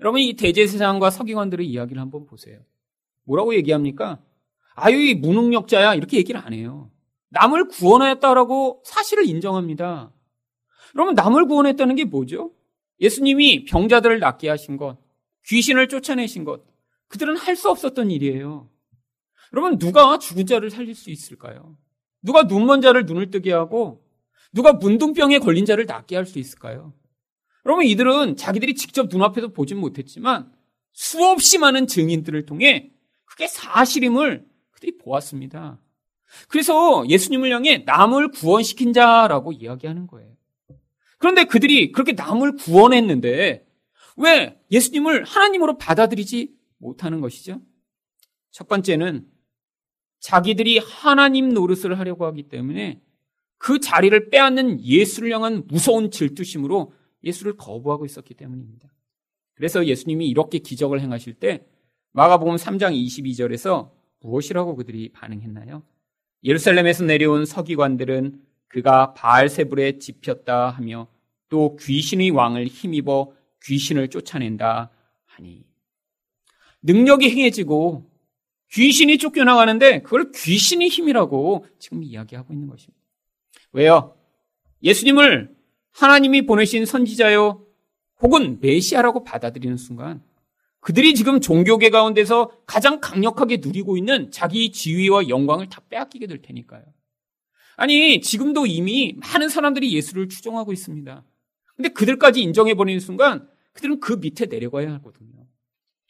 여러분 0.00 0.20
이 0.20 0.34
대제사장과 0.34 1.10
서기관들의 1.10 1.66
이야기를 1.66 2.00
한번 2.00 2.26
보세요. 2.26 2.60
뭐라고 3.24 3.54
얘기합니까? 3.54 4.20
아유 4.74 4.96
이 4.96 5.14
무능력자야 5.14 5.94
이렇게 5.94 6.16
얘기를 6.16 6.40
안 6.40 6.52
해요. 6.52 6.90
남을 7.30 7.68
구원하였다라고 7.68 8.82
사실을 8.84 9.26
인정합니다. 9.26 10.10
그러면 10.92 11.14
남을 11.14 11.46
구원했다는 11.46 11.94
게 11.96 12.04
뭐죠? 12.04 12.52
예수님이 13.00 13.64
병자들을 13.64 14.18
낫게 14.18 14.48
하신 14.48 14.76
것, 14.76 14.98
귀신을 15.46 15.88
쫓아내신 15.88 16.44
것, 16.44 16.62
그들은 17.08 17.36
할 17.36 17.56
수 17.56 17.70
없었던 17.70 18.10
일이에요. 18.10 18.68
여러분, 19.52 19.78
누가 19.78 20.18
죽은 20.18 20.46
자를 20.46 20.70
살릴 20.70 20.94
수 20.94 21.10
있을까요? 21.10 21.76
누가 22.22 22.42
눈먼 22.42 22.82
자를 22.82 23.06
눈을 23.06 23.30
뜨게 23.30 23.52
하고, 23.52 24.04
누가 24.52 24.72
문둥병에 24.72 25.38
걸린 25.38 25.64
자를 25.64 25.86
낫게 25.86 26.16
할 26.16 26.26
수 26.26 26.38
있을까요? 26.38 26.92
여러분, 27.66 27.84
이들은 27.84 28.36
자기들이 28.36 28.74
직접 28.74 29.08
눈앞에서 29.08 29.48
보진 29.48 29.78
못했지만, 29.78 30.52
수없이 30.92 31.58
많은 31.58 31.86
증인들을 31.86 32.46
통해 32.46 32.90
그게 33.24 33.46
사실임을 33.46 34.44
그들이 34.70 34.98
보았습니다. 34.98 35.78
그래서 36.48 37.08
예수님을 37.08 37.50
향해 37.50 37.84
남을 37.86 38.30
구원시킨 38.32 38.92
자라고 38.92 39.52
이야기하는 39.52 40.06
거예요. 40.06 40.30
그런데 41.18 41.44
그들이 41.44 41.92
그렇게 41.92 42.12
남을 42.12 42.56
구원했는데 42.56 43.66
왜 44.16 44.60
예수님을 44.70 45.24
하나님으로 45.24 45.76
받아들이지 45.76 46.54
못하는 46.78 47.20
것이죠? 47.20 47.60
첫 48.50 48.68
번째는 48.68 49.26
자기들이 50.20 50.78
하나님 50.78 51.50
노릇을 51.50 51.98
하려고 51.98 52.26
하기 52.26 52.44
때문에 52.44 53.00
그 53.58 53.80
자리를 53.80 54.30
빼앗는 54.30 54.82
예수를 54.82 55.32
향한 55.32 55.64
무서운 55.68 56.10
질투심으로 56.10 56.92
예수를 57.24 57.56
거부하고 57.56 58.04
있었기 58.04 58.34
때문입니다. 58.34 58.88
그래서 59.54 59.84
예수님이 59.86 60.28
이렇게 60.28 60.58
기적을 60.58 61.00
행하실 61.00 61.34
때 61.34 61.66
마가복음 62.12 62.56
3장 62.56 62.94
22절에서 62.94 63.90
무엇이라고 64.20 64.76
그들이 64.76 65.10
반응했나요? 65.10 65.82
예루살렘에서 66.44 67.04
내려온 67.04 67.44
서기관들은 67.44 68.40
그가 68.68 69.14
바알세불에 69.14 69.98
집혔다 69.98 70.70
하며 70.70 71.08
또 71.48 71.76
귀신의 71.76 72.30
왕을 72.30 72.66
힘입어 72.66 73.32
귀신을 73.64 74.08
쫓아낸다 74.08 74.90
하니 75.26 75.64
능력이 76.82 77.30
행해지고 77.30 78.08
귀신이 78.70 79.18
쫓겨나가는데 79.18 80.02
그걸 80.02 80.30
귀신의 80.32 80.88
힘이라고 80.88 81.66
지금 81.78 82.02
이야기하고 82.02 82.52
있는 82.52 82.68
것입니다. 82.68 83.00
왜요? 83.72 84.16
예수님을 84.82 85.54
하나님이 85.92 86.46
보내신 86.46 86.86
선지자요 86.86 87.66
혹은 88.20 88.58
메시아라고 88.60 89.24
받아들이는 89.24 89.76
순간 89.76 90.22
그들이 90.80 91.14
지금 91.14 91.40
종교계 91.40 91.90
가운데서 91.90 92.50
가장 92.66 93.00
강력하게 93.00 93.58
누리고 93.58 93.96
있는 93.96 94.30
자기 94.30 94.72
지위와 94.72 95.28
영광을 95.28 95.68
다 95.68 95.82
빼앗기게 95.88 96.26
될 96.26 96.40
테니까요. 96.40 96.82
아니, 97.76 98.20
지금도 98.20 98.66
이미 98.66 99.14
많은 99.18 99.48
사람들이 99.48 99.94
예수를 99.94 100.28
추종하고 100.28 100.72
있습니다. 100.72 101.24
근데 101.76 101.88
그들까지 101.90 102.42
인정해버리는 102.42 102.98
순간 103.00 103.48
그들은 103.72 104.00
그 104.00 104.14
밑에 104.14 104.46
내려가야 104.46 104.92
하거든요. 104.94 105.46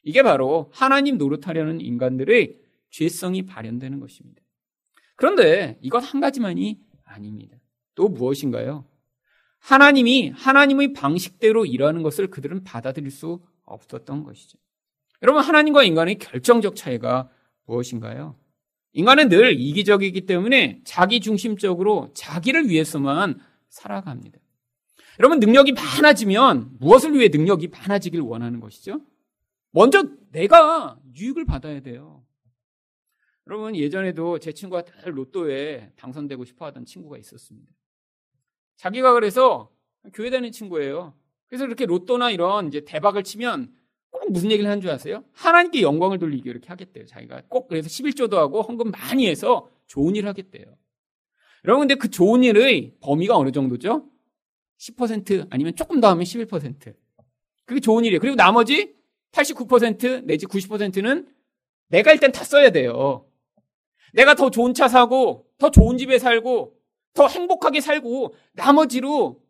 이게 0.03 0.23
바로 0.23 0.71
하나님 0.73 1.19
노릇하려는 1.19 1.81
인간들의 1.81 2.59
죄성이 2.91 3.47
발현되는 3.47 4.01
것입니다. 4.01 4.43
그런데 5.17 5.79
이것 5.83 5.99
한 5.99 6.21
가지만이 6.21 6.81
아닙니다. 7.05 7.57
또 7.95 8.09
무엇인가요? 8.09 8.85
하나님이 9.61 10.31
하나님의 10.31 10.93
방식대로 10.95 11.65
일하는 11.65 12.03
것을 12.03 12.29
그들은 12.29 12.65
받아들일 12.65 13.11
수 13.11 13.41
없었던 13.65 14.25
것이죠. 14.25 14.59
여러분, 15.23 15.43
하나님과 15.43 15.85
인간의 15.85 16.19
결정적 16.19 16.75
차이가 16.77 17.29
무엇인가요? 17.67 18.37
인간은 18.93 19.29
늘 19.29 19.59
이기적이기 19.61 20.23
때문에 20.27 20.81
자기 20.85 21.21
중심적으로 21.21 22.11
자기를 22.15 22.69
위해서만 22.69 23.39
살아갑니다. 23.69 24.39
여러분, 25.21 25.39
능력이 25.39 25.73
많아지면 25.73 26.79
무엇을 26.81 27.15
위해 27.15 27.29
능력이 27.29 27.69
많아지길 27.69 28.21
원하는 28.21 28.59
것이죠? 28.61 29.01
먼저 29.71 30.03
내가 30.33 30.99
유익을 31.15 31.45
받아야 31.45 31.81
돼요. 31.81 32.25
여러분, 33.47 33.77
예전에도 33.77 34.39
제 34.39 34.53
친구가 34.53 34.85
로또에 35.05 35.93
당선되고 35.97 36.45
싶어 36.45 36.67
하던 36.67 36.87
친구가 36.87 37.19
있었습니다. 37.19 37.71
자기가 38.81 39.13
그래서 39.13 39.71
교회 40.15 40.31
다니는 40.31 40.53
친구예요. 40.53 41.13
그래서 41.49 41.67
이렇게 41.67 41.85
로또나 41.85 42.31
이런 42.31 42.69
이제 42.69 42.81
대박을 42.81 43.25
치면 43.25 43.71
꼭 44.09 44.33
무슨 44.33 44.51
얘기를 44.51 44.71
하는 44.71 44.81
줄 44.81 44.91
아세요? 44.91 45.23
하나님께 45.33 45.83
영광을 45.83 46.19
돌리기 46.19 46.49
이렇게 46.49 46.69
하겠대요. 46.69 47.05
자기가 47.05 47.43
꼭 47.49 47.69
그래서 47.69 47.89
11조도 47.89 48.37
하고 48.37 48.63
헌금 48.63 48.91
많이 48.91 49.29
해서 49.29 49.69
좋은 49.87 50.17
일을 50.17 50.31
하겠대요. 50.31 50.65
여러분 51.67 51.83
근데 51.83 51.95
그 51.97 52.09
좋은 52.09 52.43
일의 52.43 52.95
범위가 53.01 53.37
어느 53.37 53.53
정도죠? 53.53 54.07
10% 54.79 55.49
아니면 55.51 55.77
조금 55.77 56.01
더 56.01 56.09
하면 56.09 56.25
11%. 56.25 56.95
그게 57.67 57.81
좋은 57.81 58.07
일이에요. 58.07 58.19
그리고 58.19 58.35
나머지 58.35 58.95
89% 59.33 60.25
내지 60.25 60.47
90%는 60.47 61.29
내가 61.89 62.13
일단 62.13 62.33
다 62.33 62.45
써야 62.45 62.71
돼요. 62.71 63.27
내가 64.15 64.35
더 64.35 64.49
좋은 64.49 64.73
차 64.73 64.89
사고, 64.89 65.47
더 65.59 65.71
좋은 65.71 65.99
집에 65.99 66.19
살고, 66.19 66.80
더 67.13 67.27
행복하게 67.27 67.81
살고, 67.81 68.35
나머지로 68.53 69.43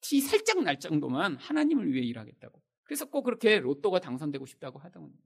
티 0.00 0.20
살짝 0.20 0.62
날 0.62 0.78
정도만 0.78 1.36
하나님을 1.36 1.92
위해 1.92 2.04
일하겠다고. 2.04 2.60
그래서 2.84 3.06
꼭 3.06 3.22
그렇게 3.22 3.58
로또가 3.58 4.00
당선되고 4.00 4.44
싶다고 4.46 4.78
하더군요. 4.78 5.16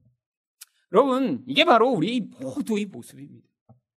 여러분, 0.93 1.43
이게 1.47 1.65
바로 1.65 1.89
우리 1.89 2.21
모두의 2.21 2.85
모습입니다. 2.85 3.47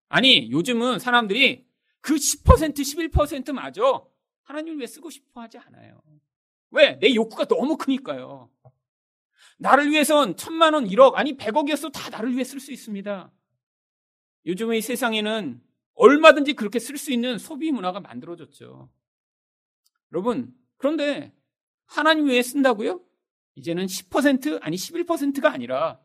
아니, 0.08 0.50
요즘은 0.52 1.00
사람들이 1.00 1.68
그 2.02 2.16
10%, 2.16 2.74
11%마저 3.12 4.10
하나님을 4.44 4.78
위해 4.78 4.88
쓰고 4.88 5.10
싶어 5.10 5.42
하지 5.42 5.58
않아요. 5.60 6.02
왜? 6.72 6.98
내 7.00 7.14
욕구가 7.14 7.46
너무 7.46 7.78
크니까요. 7.78 8.50
나를 9.58 9.92
위해선 9.92 10.38
천만 10.38 10.74
원, 10.74 10.86
1억, 10.86 11.14
아니 11.16 11.36
100억이었어 11.36 11.92
다 11.92 12.10
나를 12.10 12.34
위해 12.34 12.44
쓸 12.44 12.60
수 12.60 12.72
있습니다. 12.72 13.32
요즘의 14.46 14.82
세상에는 14.82 15.62
얼마든지 16.00 16.54
그렇게 16.54 16.80
쓸 16.80 16.98
수 16.98 17.12
있는 17.12 17.38
소비 17.38 17.72
문화가 17.72 18.00
만들어졌죠. 18.00 18.90
여러분, 20.14 20.58
그런데 20.78 21.36
하나님 21.86 22.28
위해 22.28 22.42
쓴다고요? 22.42 23.04
이제는 23.56 23.86
10% 23.86 24.60
아니 24.62 24.78
11%가 24.78 25.52
아니라 25.52 26.02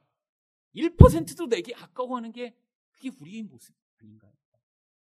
1%도 0.74 1.46
내게 1.46 1.72
아까워하는 1.76 2.32
게 2.32 2.56
그게 2.90 3.10
우리의 3.20 3.44
모습 3.44 3.72
아닌가요? 4.00 4.32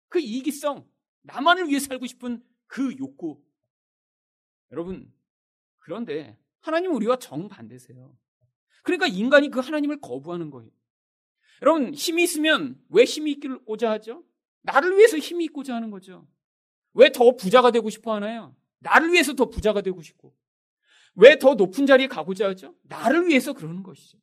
그 0.07 0.19
이기성, 0.19 0.89
나만을 1.23 1.67
위해 1.67 1.81
살고 1.81 2.05
싶은 2.07 2.41
그 2.65 2.95
욕구. 2.97 3.43
여러분, 4.71 5.13
그런데 5.79 6.39
하나님 6.61 6.93
우리와 6.95 7.17
정반대세요. 7.17 8.17
그러니까 8.83 9.07
인간이 9.07 9.49
그 9.49 9.59
하나님을 9.59 9.99
거부하는 9.99 10.49
거예요. 10.49 10.71
여러분, 11.61 11.93
힘이 11.93 12.23
있으면 12.23 12.81
왜 12.87 13.03
힘이 13.03 13.33
있기고자 13.33 13.91
하죠? 13.91 14.23
나를 14.67 14.97
위해서 14.97 15.17
힘이 15.17 15.45
있고자 15.45 15.75
하는 15.75 15.89
거죠. 15.91 16.27
왜 16.93 17.09
더 17.09 17.35
부자가 17.35 17.71
되고 17.71 17.89
싶어 17.89 18.13
하나요? 18.15 18.55
나를 18.79 19.11
위해서 19.13 19.33
더 19.33 19.45
부자가 19.49 19.81
되고 19.81 20.01
싶고. 20.01 20.33
왜 21.15 21.37
더 21.39 21.55
높은 21.55 21.85
자리에 21.85 22.07
가고자 22.07 22.49
하죠? 22.49 22.75
나를 22.83 23.27
위해서 23.27 23.53
그러는 23.53 23.81
것이죠. 23.83 24.17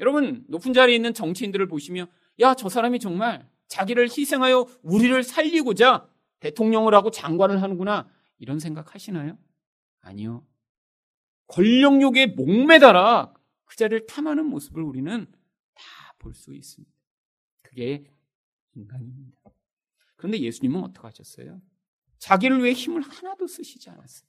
여러분, 0.00 0.44
높은 0.48 0.72
자리에 0.72 0.96
있는 0.96 1.14
정치인들을 1.14 1.68
보시면, 1.68 2.08
야, 2.40 2.54
저 2.54 2.68
사람이 2.68 2.98
정말 2.98 3.48
자기를 3.68 4.08
희생하여 4.08 4.66
우리를 4.82 5.22
살리고자 5.22 6.08
대통령을 6.40 6.94
하고 6.94 7.10
장관을 7.10 7.62
하는구나. 7.62 8.08
이런 8.38 8.58
생각 8.58 8.94
하시나요? 8.94 9.38
아니요. 10.00 10.44
권력욕에 11.46 12.26
목매달아 12.28 13.32
그 13.64 13.76
자리를 13.76 14.06
탐하는 14.06 14.46
모습을 14.46 14.82
우리는 14.82 15.26
다 15.74 16.14
볼 16.18 16.34
수 16.34 16.54
있습니다. 16.54 16.90
그게 17.62 18.04
인간입니다. 18.74 19.43
그런데 20.24 20.38
예수님은 20.38 20.82
어떻게 20.82 21.06
하셨어요? 21.06 21.60
자기를 22.18 22.64
위해 22.64 22.72
힘을 22.72 23.02
하나도 23.02 23.46
쓰시지 23.46 23.90
않았어요. 23.90 24.26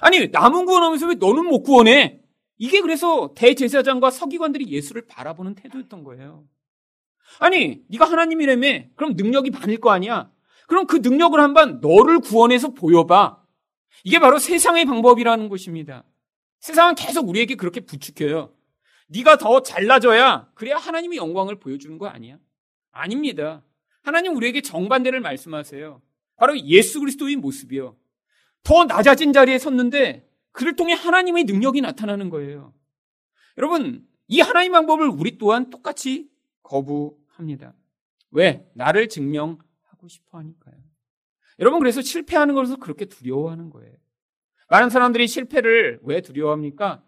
아니, 0.00 0.28
남은 0.28 0.64
구원하면서 0.64 1.08
왜 1.08 1.14
너는 1.16 1.44
못 1.44 1.62
구원해? 1.62 2.22
이게 2.56 2.80
그래서 2.80 3.34
대제사장과 3.34 4.12
서기관들이 4.12 4.68
예수를 4.68 5.06
바라보는 5.06 5.56
태도였던 5.56 6.04
거예요. 6.04 6.46
아니, 7.38 7.82
네가 7.88 8.10
하나님이라며 8.10 8.84
그럼 8.96 9.12
능력이 9.14 9.50
많을 9.50 9.76
거 9.76 9.90
아니야? 9.90 10.32
그럼 10.66 10.86
그 10.86 10.96
능력을 10.96 11.38
한번 11.38 11.80
너를 11.82 12.20
구원해서 12.20 12.72
보여봐. 12.72 13.44
이게 14.04 14.20
바로 14.20 14.38
세상의 14.38 14.86
방법이라는 14.86 15.50
것입니다. 15.50 16.04
세상은 16.60 16.94
계속 16.94 17.28
우리에게 17.28 17.56
그렇게 17.56 17.80
부추겨요. 17.80 18.54
네가 19.08 19.36
더 19.36 19.62
잘나져야 19.62 20.48
그래야 20.54 20.78
하나님의 20.78 21.18
영광을 21.18 21.60
보여주는 21.60 21.98
거 21.98 22.06
아니야? 22.06 22.38
아닙니다. 22.90 23.62
하나님 24.02 24.36
우리에게 24.36 24.60
정반대를 24.60 25.20
말씀하세요. 25.20 26.00
바로 26.36 26.58
예수 26.60 27.00
그리스도의 27.00 27.36
모습이요. 27.36 27.96
더 28.62 28.84
낮아진 28.84 29.32
자리에 29.32 29.58
섰는데 29.58 30.28
그를 30.52 30.76
통해 30.76 30.94
하나님의 30.94 31.44
능력이 31.44 31.80
나타나는 31.80 32.30
거예요. 32.30 32.74
여러분, 33.58 34.06
이 34.28 34.40
하나님 34.40 34.72
방법을 34.72 35.08
우리 35.08 35.38
또한 35.38 35.70
똑같이 35.70 36.30
거부합니다. 36.62 37.74
왜? 38.30 38.68
나를 38.74 39.08
증명하고 39.08 40.08
싶어 40.08 40.38
하니까요. 40.38 40.76
여러분, 41.58 41.78
그래서 41.80 42.00
실패하는 42.00 42.54
것을 42.54 42.76
그렇게 42.78 43.04
두려워하는 43.04 43.70
거예요. 43.70 43.92
많은 44.70 44.88
사람들이 44.88 45.26
실패를 45.26 46.00
왜 46.02 46.20
두려워합니까? 46.20 47.04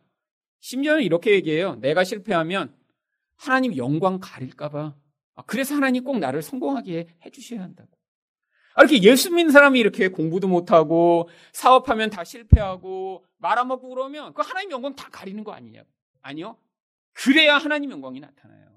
심지어는 0.60 1.02
이렇게 1.02 1.32
얘기해요. 1.32 1.76
내가 1.76 2.04
실패하면 2.04 2.74
하나님 3.36 3.76
영광 3.76 4.18
가릴까봐. 4.20 4.94
아, 5.34 5.42
그래서 5.46 5.74
하나님 5.74 6.04
꼭 6.04 6.18
나를 6.18 6.42
성공하게 6.42 7.06
해주셔야 7.24 7.62
한다고. 7.62 7.90
아, 8.74 8.82
이렇게 8.82 9.02
예수 9.02 9.30
믿는 9.32 9.52
사람이 9.52 9.78
이렇게 9.78 10.08
공부도 10.08 10.48
못하고 10.48 11.28
사업하면 11.52 12.10
다 12.10 12.24
실패하고 12.24 13.24
말아먹고 13.38 13.88
그러면 13.88 14.32
그 14.34 14.42
하나님 14.42 14.70
영광 14.70 14.94
다 14.94 15.08
가리는 15.10 15.42
거 15.44 15.52
아니냐고. 15.52 15.88
아니요. 16.22 16.56
그래야 17.12 17.58
하나님 17.58 17.90
영광이 17.90 18.20
나타나요. 18.20 18.72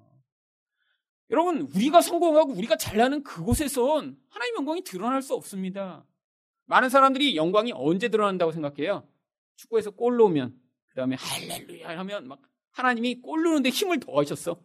여러분, 1.31 1.61
우리가 1.61 2.01
성공하고 2.01 2.53
우리가 2.53 2.75
잘나는 2.77 3.23
그곳에선 3.23 4.17
하나님 4.29 4.55
영광이 4.57 4.83
드러날 4.83 5.21
수 5.21 5.33
없습니다. 5.33 6.05
많은 6.65 6.89
사람들이 6.89 7.35
영광이 7.35 7.71
언제 7.73 8.09
드러난다고 8.09 8.51
생각해요? 8.51 9.07
축구에서 9.55 9.91
골 9.91 10.17
넣으면, 10.17 10.55
그 10.87 10.95
다음에 10.95 11.15
할렐루야 11.17 11.97
하면 11.97 12.27
막 12.27 12.41
하나님이 12.71 13.21
골 13.21 13.43
넣는데 13.43 13.69
힘을 13.69 13.99
더하셨어. 13.99 14.59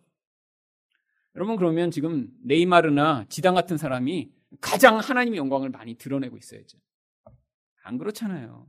여러분, 1.37 1.57
그러면 1.57 1.91
지금 1.91 2.29
네이마르나 2.43 3.25
지당 3.29 3.55
같은 3.55 3.77
사람이 3.77 4.31
가장 4.61 4.99
하나님의 4.99 5.39
영광을 5.39 5.71
많이 5.71 5.95
드러내고 5.95 6.37
있어야죠. 6.37 6.79
안 7.83 7.99
그렇잖아요. 7.99 8.67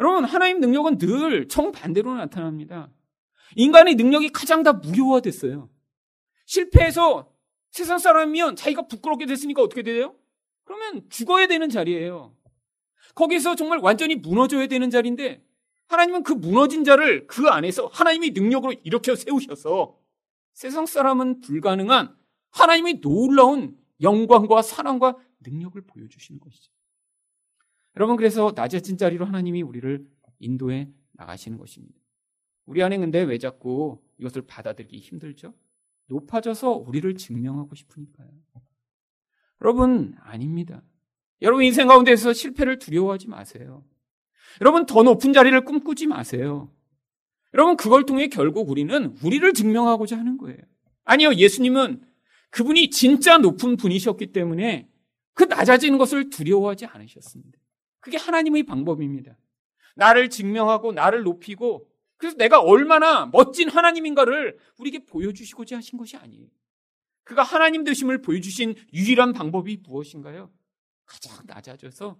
여러분, 0.00 0.24
하나님 0.24 0.60
능력은 0.60 0.98
늘 0.98 1.48
정반대로 1.48 2.14
나타납니다. 2.14 2.90
인간의 3.54 3.94
능력이 3.94 4.30
가장 4.30 4.62
다 4.62 4.72
무료화됐어요. 4.72 5.70
실패해서 6.46 7.32
세상 7.70 7.98
사람이면 7.98 8.56
자기가 8.56 8.88
부끄럽게 8.88 9.26
됐으니까 9.26 9.62
어떻게 9.62 9.82
돼요? 9.82 10.16
그러면 10.64 11.08
죽어야 11.08 11.46
되는 11.46 11.68
자리예요. 11.68 12.34
거기서 13.14 13.54
정말 13.54 13.78
완전히 13.78 14.16
무너져야 14.16 14.66
되는 14.66 14.90
자리인데 14.90 15.42
하나님은 15.88 16.24
그 16.24 16.32
무너진 16.32 16.84
자를 16.84 17.26
그 17.26 17.48
안에서 17.48 17.86
하나님의 17.86 18.30
능력으로 18.30 18.74
일으켜 18.82 19.14
세우셔서 19.14 19.96
세상 20.56 20.86
사람은 20.86 21.42
불가능한 21.42 22.16
하나님의 22.50 23.02
놀라운 23.02 23.76
영광과 24.00 24.62
사랑과 24.62 25.14
능력을 25.40 25.78
보여주시는 25.82 26.40
것이죠. 26.40 26.72
여러분, 27.94 28.16
그래서 28.16 28.54
낮아진 28.56 28.96
자리로 28.96 29.26
하나님이 29.26 29.60
우리를 29.60 30.08
인도해 30.38 30.90
나가시는 31.12 31.58
것입니다. 31.58 32.00
우리 32.64 32.82
안에 32.82 32.96
근데 32.96 33.20
왜 33.20 33.36
자꾸 33.36 34.02
이것을 34.16 34.46
받아들이기 34.46 34.98
힘들죠? 34.98 35.52
높아져서 36.06 36.70
우리를 36.70 37.14
증명하고 37.16 37.74
싶으니까요. 37.74 38.30
여러분, 39.60 40.16
아닙니다. 40.20 40.82
여러분 41.42 41.64
인생 41.64 41.86
가운데서 41.86 42.32
실패를 42.32 42.78
두려워하지 42.78 43.28
마세요. 43.28 43.84
여러분 44.62 44.86
더 44.86 45.02
높은 45.02 45.34
자리를 45.34 45.66
꿈꾸지 45.66 46.06
마세요. 46.06 46.72
여러분 47.54 47.76
그걸 47.76 48.04
통해 48.04 48.28
결국 48.28 48.68
우리는 48.70 49.16
우리를 49.22 49.52
증명하고자 49.52 50.18
하는 50.18 50.36
거예요. 50.36 50.58
아니요, 51.04 51.34
예수님은 51.34 52.02
그분이 52.50 52.90
진짜 52.90 53.38
높은 53.38 53.76
분이셨기 53.76 54.32
때문에 54.32 54.88
그 55.34 55.44
낮아지는 55.44 55.98
것을 55.98 56.30
두려워하지 56.30 56.86
않으셨습니다. 56.86 57.58
그게 58.00 58.16
하나님의 58.16 58.64
방법입니다. 58.64 59.36
나를 59.94 60.30
증명하고 60.30 60.92
나를 60.92 61.22
높이고 61.22 61.88
그래서 62.16 62.36
내가 62.36 62.60
얼마나 62.60 63.26
멋진 63.26 63.68
하나님인가를 63.68 64.58
우리에게 64.78 65.04
보여주시고자 65.04 65.76
하신 65.76 65.98
것이 65.98 66.16
아니에요. 66.16 66.46
그가 67.24 67.42
하나님 67.42 67.84
되심을 67.84 68.22
보여주신 68.22 68.74
유일한 68.94 69.32
방법이 69.32 69.78
무엇인가요? 69.82 70.50
가장 71.04 71.44
낮아져서 71.46 72.18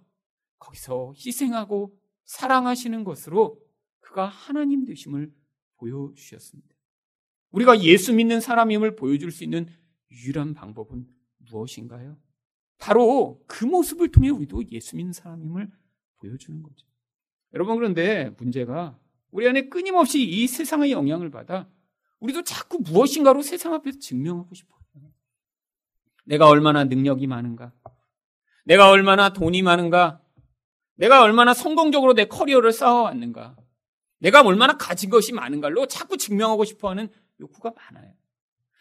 거기서 0.59 1.13
희생하고 1.17 1.97
사랑하시는 2.25 3.03
것으로 3.03 3.57
그가 4.07 4.25
하나님 4.25 4.85
되심을 4.85 5.33
보여주셨습니다. 5.77 6.75
우리가 7.51 7.81
예수 7.81 8.13
믿는 8.13 8.39
사람임을 8.39 8.95
보여줄 8.95 9.31
수 9.31 9.43
있는 9.43 9.67
유일한 10.09 10.53
방법은 10.53 11.05
무엇인가요? 11.49 12.17
바로 12.77 13.43
그 13.47 13.65
모습을 13.65 14.11
통해 14.11 14.29
우리도 14.29 14.63
예수 14.71 14.95
믿는 14.95 15.11
사람임을 15.11 15.69
보여주는 16.19 16.63
거죠. 16.63 16.87
여러분, 17.53 17.75
그런데 17.75 18.29
문제가 18.37 18.97
우리 19.29 19.47
안에 19.47 19.67
끊임없이 19.67 20.23
이 20.23 20.47
세상의 20.47 20.91
영향을 20.91 21.29
받아 21.29 21.69
우리도 22.19 22.43
자꾸 22.43 22.79
무엇인가로 22.79 23.41
세상 23.41 23.73
앞에서 23.73 23.99
증명하고 23.99 24.55
싶어요. 24.55 24.77
내가 26.25 26.47
얼마나 26.47 26.85
능력이 26.85 27.27
많은가? 27.27 27.73
내가 28.63 28.89
얼마나 28.89 29.33
돈이 29.33 29.61
많은가? 29.61 30.21
내가 30.95 31.23
얼마나 31.23 31.53
성공적으로 31.53 32.13
내 32.13 32.25
커리어를 32.25 32.71
쌓아왔는가? 32.71 33.55
내가 34.19 34.41
얼마나 34.41 34.77
가진 34.77 35.09
것이 35.09 35.33
많은가로 35.33 35.87
자꾸 35.87 36.17
증명하고 36.17 36.65
싶어 36.65 36.89
하는 36.89 37.09
욕구가 37.39 37.73
많아요. 37.75 38.13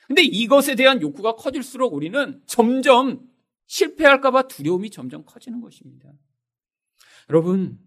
근데 0.06 0.22
이것에 0.22 0.76
대한 0.76 1.02
욕구가 1.02 1.34
커질수록 1.34 1.94
우리는 1.94 2.40
점점 2.46 3.28
실패할까봐 3.66 4.48
두려움이 4.48 4.90
점점 4.90 5.24
커지는 5.24 5.60
것입니다. 5.60 6.12
여러분, 7.28 7.78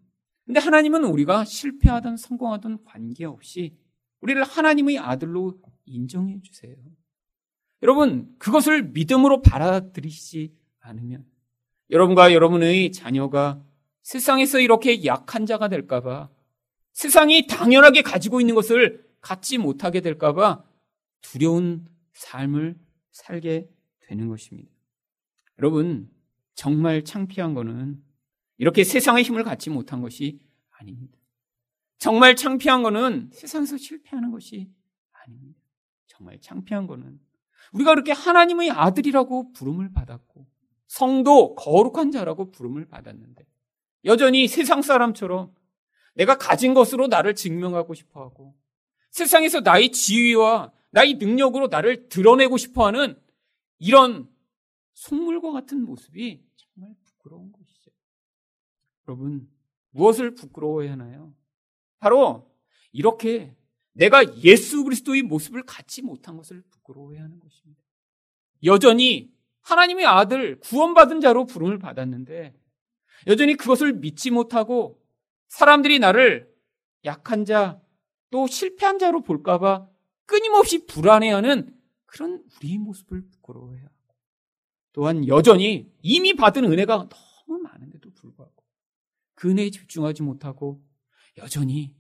근데 0.46 0.60
하나님은 0.60 1.06
우리가 1.06 1.46
실패하든 1.46 2.18
성공하든 2.18 2.84
관계없이 2.84 3.78
우리를 4.20 4.44
하나님의 4.44 5.00
아들로 5.00 5.60
인정해 5.86 6.42
주세요. 6.42 6.76
여러분, 7.82 8.36
그것을 8.38 8.90
믿음으로 8.90 9.42
받아들이지 9.42 10.54
않으면 10.82 11.26
여러분과 11.90 12.34
여러분의 12.34 12.92
자녀가 12.92 13.64
세상에서 14.02 14.60
이렇게 14.60 15.06
약한 15.06 15.46
자가 15.46 15.70
될까봐 15.70 16.30
세상이 16.94 17.48
당연하게 17.48 18.02
가지고 18.02 18.42
있는 18.42 18.56
것을 18.56 19.08
갖지 19.22 19.58
못하게 19.58 20.02
될까봐 20.02 20.64
두려운 21.22 21.88
삶을 22.14 22.78
살게 23.12 23.70
되는 24.02 24.28
것입니다. 24.28 24.72
여러분, 25.60 26.10
정말 26.56 27.04
창피한 27.04 27.54
거는 27.54 28.02
이렇게 28.58 28.84
세상의 28.84 29.24
힘을 29.24 29.44
갖지 29.44 29.70
못한 29.70 30.02
것이 30.02 30.40
아닙니다. 30.72 31.18
정말 31.98 32.36
창피한 32.36 32.82
거는 32.84 33.30
세상에서 33.34 33.78
실패하는 33.78 34.32
것이 34.32 34.72
아닙니다. 35.12 35.60
정말 36.08 36.40
창피한 36.40 36.88
거는 36.88 37.20
우리가 37.74 37.92
그렇게 37.92 38.12
하나님의 38.12 38.72
아들이라고 38.72 39.54
부름을 39.54 39.92
받았고 39.92 40.48
성도 40.88 41.56
거룩한 41.56 42.12
자라고 42.12 42.52
부름을 42.52 42.88
받았는데 42.88 43.46
여전히 44.06 44.48
세상 44.48 44.82
사람처럼 44.82 45.54
내가 46.20 46.38
가진 46.38 46.74
것으로 46.74 47.08
나를 47.08 47.34
증명하고 47.34 47.94
싶어 47.94 48.22
하고 48.22 48.54
세상에서 49.12 49.62
나의 49.62 49.94
지위와 49.94 50.74
나의 50.92 51.14
능력으로 51.14 51.68
나를 51.68 52.10
드러내고 52.10 52.58
싶어 52.58 52.86
하는 52.86 53.18
이런 53.78 54.30
속물과 54.96 55.52
같은 55.52 55.82
모습이 55.86 56.44
정말 56.58 56.94
부끄러운 57.06 57.54
것이죠. 57.54 57.92
여러분, 59.08 59.50
무엇을 59.92 60.36
부끄러워해야 60.36 60.92
하나요? 60.92 61.34
바로 62.00 62.52
이렇게 62.92 63.56
내가 63.94 64.44
예수 64.44 64.84
그리스도의 64.84 65.22
모습을 65.22 65.64
갖지 65.64 66.02
못한 66.02 66.36
것을 66.36 66.64
부끄러워해야 66.70 67.24
하는 67.24 67.40
것입니다. 67.40 67.82
여전히 68.66 69.32
하나님의 69.62 70.06
아들 70.06 70.60
구원받은 70.60 71.22
자로 71.22 71.46
부름을 71.46 71.80
받았는데 71.80 72.54
여전히 73.28 73.56
그것을 73.56 73.94
믿지 73.94 74.32
못하고 74.32 74.99
사람들이 75.50 76.00
나를 76.00 76.52
약한 77.06 77.46
자, 77.46 77.82
또 78.30 78.48
실패한 78.48 79.00
자로 79.00 79.22
볼까봐 79.22 79.88
끊임없이 80.26 80.86
불안해하는 80.86 81.76
그런 82.06 82.44
우리의 82.58 82.78
모습을 82.78 83.28
부끄러워해야 83.30 83.84
하고 83.84 84.16
또한 84.94 85.28
여전히 85.28 85.92
이미 86.02 86.34
받은 86.34 86.64
은혜가 86.64 87.10
너무 87.10 87.60
많은데도 87.62 88.12
불구하고 88.14 88.64
그 89.34 89.50
은혜에 89.50 89.70
집중하지 89.72 90.24
못하고 90.24 90.84
여전히 91.38 91.96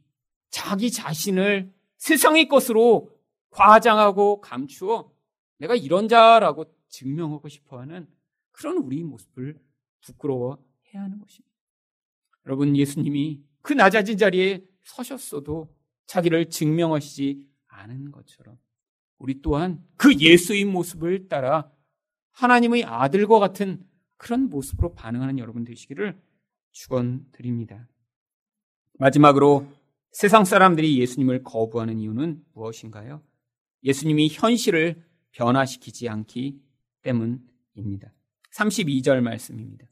자기 0.49 0.91
자신을 0.91 1.73
세상의 1.97 2.47
것으로 2.47 3.11
과장하고 3.49 4.41
감추어 4.41 5.11
내가 5.57 5.75
이런 5.75 6.07
자라고 6.07 6.65
증명하고 6.87 7.47
싶어 7.49 7.79
하는 7.79 8.07
그런 8.51 8.77
우리의 8.77 9.03
모습을 9.03 9.59
부끄러워해야 10.01 10.63
하는 10.93 11.19
것입니다. 11.19 11.48
여러분, 12.49 12.75
예수님이 12.75 13.43
그 13.61 13.73
낮아진 13.73 14.17
자리에 14.17 14.65
서셨어도 14.81 15.71
자기를 16.07 16.49
증명하시지 16.49 17.45
않은 17.67 18.11
것처럼 18.11 18.57
우리 19.19 19.39
또한 19.43 19.85
그 19.97 20.15
예수의 20.15 20.65
모습을 20.65 21.27
따라 21.27 21.71
하나님의 22.31 22.85
아들과 22.85 23.37
같은 23.37 23.85
그런 24.17 24.49
모습으로 24.49 24.95
반응하는 24.95 25.37
여러분 25.37 25.63
되시기를 25.63 26.19
축원드립니다. 26.71 27.87
마지막으로 28.93 29.67
세상 30.11 30.43
사람들이 30.43 30.99
예수님을 30.99 31.43
거부하는 31.43 31.99
이유는 31.99 32.43
무엇인가요? 32.53 33.21
예수님이 33.83 34.29
현실을 34.31 35.05
변화시키지 35.33 36.09
않기 36.09 36.59
때문입니다. 37.03 38.11
32절 38.55 39.21
말씀입니다. 39.21 39.85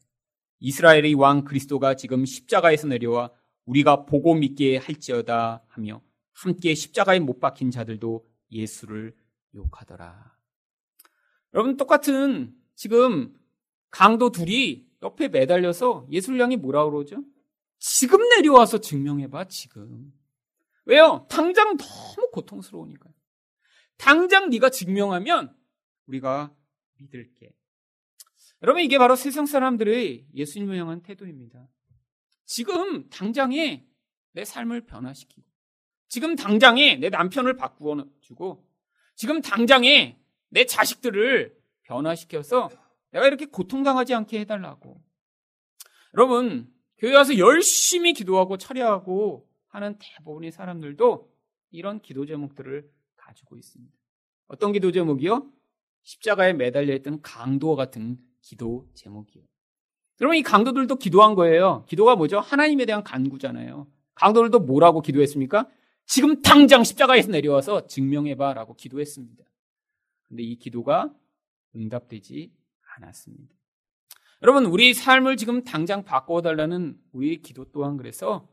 이스라엘의 0.60 1.14
왕 1.14 1.44
그리스도가 1.44 1.96
지금 1.96 2.26
십자가에서 2.26 2.88
내려와 2.88 3.32
우리가 3.66 4.06
보고 4.06 4.34
믿게 4.34 4.78
할지어다 4.78 5.64
하며 5.68 6.02
함께 6.34 6.74
십자가에 6.74 7.20
못 7.20 7.40
박힌 7.40 7.72
자들도 7.72 8.26
예수를 8.52 9.16
욕하더라. 9.56 10.36
여러분 11.54 11.78
똑같은 11.78 12.56
지금 12.76 13.36
강도 13.90 14.32
둘이 14.32 14.88
옆에 15.02 15.28
매달려서 15.28 16.08
향해 16.40 16.56
뭐라 16.56 16.86
그러죠? 16.86 17.24
지금 17.80 18.28
내려와서 18.30 18.80
증명해봐, 18.80 19.46
지금. 19.46 20.14
왜요? 20.86 21.28
당장 21.30 21.78
너무 21.78 22.32
고통스러우니까요. 22.32 23.14
당장 23.98 24.50
네가 24.50 24.70
증명하면 24.70 25.56
우리가 26.08 26.56
믿을게. 26.96 27.54
여러분 28.64 28.82
이게 28.82 28.98
바로 28.98 29.16
세상 29.16 29.46
사람들의 29.46 30.28
예수님을 30.34 30.78
향한 30.78 31.02
태도입니다. 31.02 31.68
지금 32.46 33.10
당장에 33.10 33.86
내 34.32 34.46
삶을 34.46 34.86
변화시키고 34.86 35.46
지금 36.08 36.36
당장에 36.36 36.96
내 36.96 37.10
남편을 37.10 37.58
바꾸어 37.58 38.06
주고 38.22 38.66
지금 39.16 39.42
당장에 39.42 40.18
내 40.50 40.66
자식들을 40.66 41.56
변화시켜서 41.84 42.70
내가 43.12 43.28
이렇게 43.28 43.46
고통당하지 43.46 44.14
않게 44.14 44.40
해달라고. 44.42 45.02
여러분 46.16 46.72
교회 46.98 47.14
와서 47.14 47.38
열심히 47.38 48.14
기도하고 48.14 48.58
철야하고 48.58 49.48
하는 49.68 49.98
대부분의 50.00 50.52
사람들도 50.52 51.32
이런 51.72 52.02
기도 52.02 52.26
제목들을 52.26 52.90
가지고 53.16 53.58
있습니다. 53.58 53.94
어떤 54.48 54.72
기도 54.72 54.92
제목이요? 54.92 55.52
십자가에 56.04 56.54
매달려 56.54 56.96
있던 56.96 57.22
강도와 57.22 57.76
같은 57.76 58.18
기도 58.42 58.90
제목이요. 58.94 59.44
여러분 60.22 60.38
이 60.38 60.44
강도들도 60.44 60.96
기도한 60.96 61.36
거예요. 61.36 61.86
기도가 61.88 62.16
뭐죠? 62.16 62.40
하나님에 62.40 62.86
대한 62.86 63.04
간구잖아요. 63.04 63.88
강도들도 64.16 64.60
뭐라고 64.62 65.02
기도했습니까? 65.02 65.70
지금 66.06 66.42
당장 66.42 66.84
십자가에서 66.84 67.30
내려와서 67.32 67.88
증명해봐라고 67.88 68.76
기도했습니다. 68.76 69.44
근데 70.28 70.44
이 70.44 70.58
기도가 70.58 71.14
응답되지 71.76 72.52
않았습니다. 72.96 73.56
여러분, 74.42 74.66
우리 74.66 74.94
삶을 74.94 75.36
지금 75.38 75.64
당장 75.64 76.04
바꿔달라는 76.04 77.00
우리의 77.12 77.42
기도 77.42 77.66
또한 77.72 77.98
그래서 77.98 78.48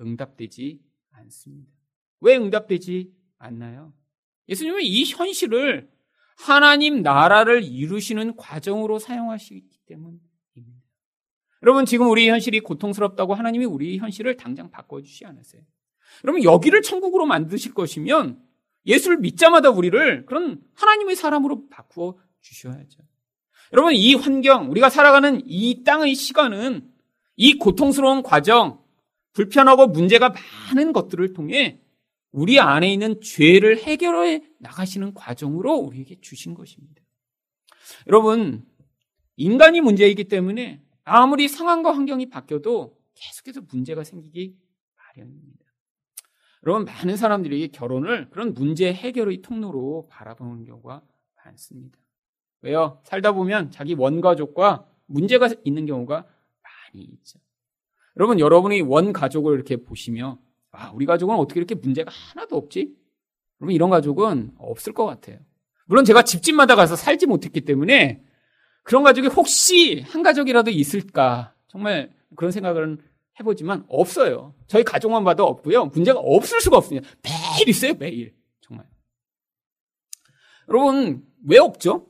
응답되지 0.00 0.80
않습니다. 1.10 1.72
왜 2.20 2.36
응답되지 2.36 3.12
않나요? 3.38 3.92
예수님은 4.48 4.82
이 4.82 5.04
현실을 5.04 5.90
하나님 6.38 7.02
나라를 7.02 7.62
이루시는 7.64 8.36
과정으로 8.36 8.98
사용하시기 8.98 9.66
때문입니다. 9.86 10.28
여러분, 11.62 11.84
지금 11.84 12.08
우리 12.08 12.28
현실이 12.28 12.60
고통스럽다고 12.60 13.34
하나님이 13.34 13.64
우리 13.64 13.98
현실을 13.98 14.36
당장 14.36 14.70
바꿔주시 14.70 15.26
않았어요. 15.26 15.62
여러분, 16.24 16.44
여기를 16.44 16.82
천국으로 16.82 17.26
만드실 17.26 17.74
것이면 17.74 18.40
예수를 18.86 19.18
믿자마자 19.18 19.68
우리를 19.70 20.24
그런 20.26 20.62
하나님의 20.74 21.16
사람으로 21.16 21.68
바꾸어 21.68 22.16
주셔야죠. 22.40 23.02
여러분, 23.72 23.92
이 23.94 24.14
환경, 24.14 24.70
우리가 24.70 24.88
살아가는 24.88 25.42
이 25.44 25.82
땅의 25.82 26.14
시간은 26.14 26.88
이 27.36 27.58
고통스러운 27.58 28.22
과정, 28.22 28.80
불편하고 29.32 29.88
문제가 29.88 30.32
많은 30.70 30.92
것들을 30.92 31.32
통해 31.32 31.80
우리 32.30 32.60
안에 32.60 32.92
있는 32.92 33.20
죄를 33.20 33.78
해결해 33.78 34.42
나가시는 34.58 35.14
과정으로 35.14 35.74
우리에게 35.74 36.20
주신 36.20 36.54
것입니다. 36.54 37.02
여러분, 38.06 38.66
인간이 39.36 39.80
문제이기 39.80 40.24
때문에 40.24 40.82
아무리 41.04 41.48
상황과 41.48 41.94
환경이 41.94 42.28
바뀌어도 42.28 42.98
계속해서 43.14 43.62
문제가 43.70 44.04
생기기 44.04 44.56
마련입니다. 44.96 45.64
여러분, 46.66 46.84
많은 46.84 47.16
사람들이 47.16 47.68
결혼을 47.68 48.28
그런 48.30 48.52
문제 48.52 48.92
해결의 48.92 49.42
통로로 49.42 50.08
바라보는 50.10 50.64
경우가 50.64 51.02
많습니다. 51.36 51.98
왜요? 52.60 53.00
살다 53.04 53.32
보면 53.32 53.70
자기 53.70 53.94
원가족과 53.94 54.86
문제가 55.06 55.48
있는 55.64 55.86
경우가 55.86 56.26
많이 56.62 57.04
있죠. 57.04 57.38
여러분, 58.16 58.40
여러분이 58.40 58.82
원가족을 58.82 59.54
이렇게 59.54 59.76
보시며, 59.76 60.38
아, 60.78 60.92
우리 60.94 61.06
가족은 61.06 61.34
어떻게 61.34 61.58
이렇게 61.58 61.74
문제가 61.74 62.12
하나도 62.12 62.56
없지? 62.56 62.94
여러분, 63.60 63.74
이런 63.74 63.90
가족은 63.90 64.52
없을 64.58 64.92
것 64.92 65.06
같아요. 65.06 65.40
물론 65.86 66.04
제가 66.04 66.22
집집마다 66.22 66.76
가서 66.76 66.94
살지 66.94 67.26
못했기 67.26 67.62
때문에 67.62 68.22
그런 68.84 69.02
가족이 69.02 69.26
혹시 69.26 70.00
한 70.02 70.22
가족이라도 70.22 70.70
있을까? 70.70 71.52
정말 71.66 72.14
그런 72.36 72.52
생각을 72.52 72.98
해보지만 73.40 73.86
없어요. 73.88 74.54
저희 74.68 74.84
가족만 74.84 75.24
봐도 75.24 75.44
없고요. 75.46 75.86
문제가 75.86 76.20
없을 76.20 76.60
수가 76.60 76.76
없습니다. 76.76 77.08
매일 77.22 77.68
있어요, 77.68 77.94
매일. 77.94 78.36
정말. 78.60 78.86
여러분, 80.68 81.26
왜 81.44 81.58
없죠? 81.58 82.08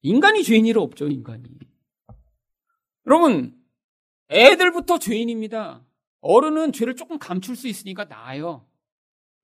인간이 0.00 0.42
죄인이라 0.44 0.80
없죠, 0.80 1.08
인간이. 1.08 1.44
여러분, 3.06 3.54
애들부터 4.30 4.98
죄인입니다. 4.98 5.84
어른은 6.20 6.72
죄를 6.72 6.96
조금 6.96 7.18
감출 7.18 7.56
수 7.56 7.68
있으니까 7.68 8.04
나아요. 8.04 8.66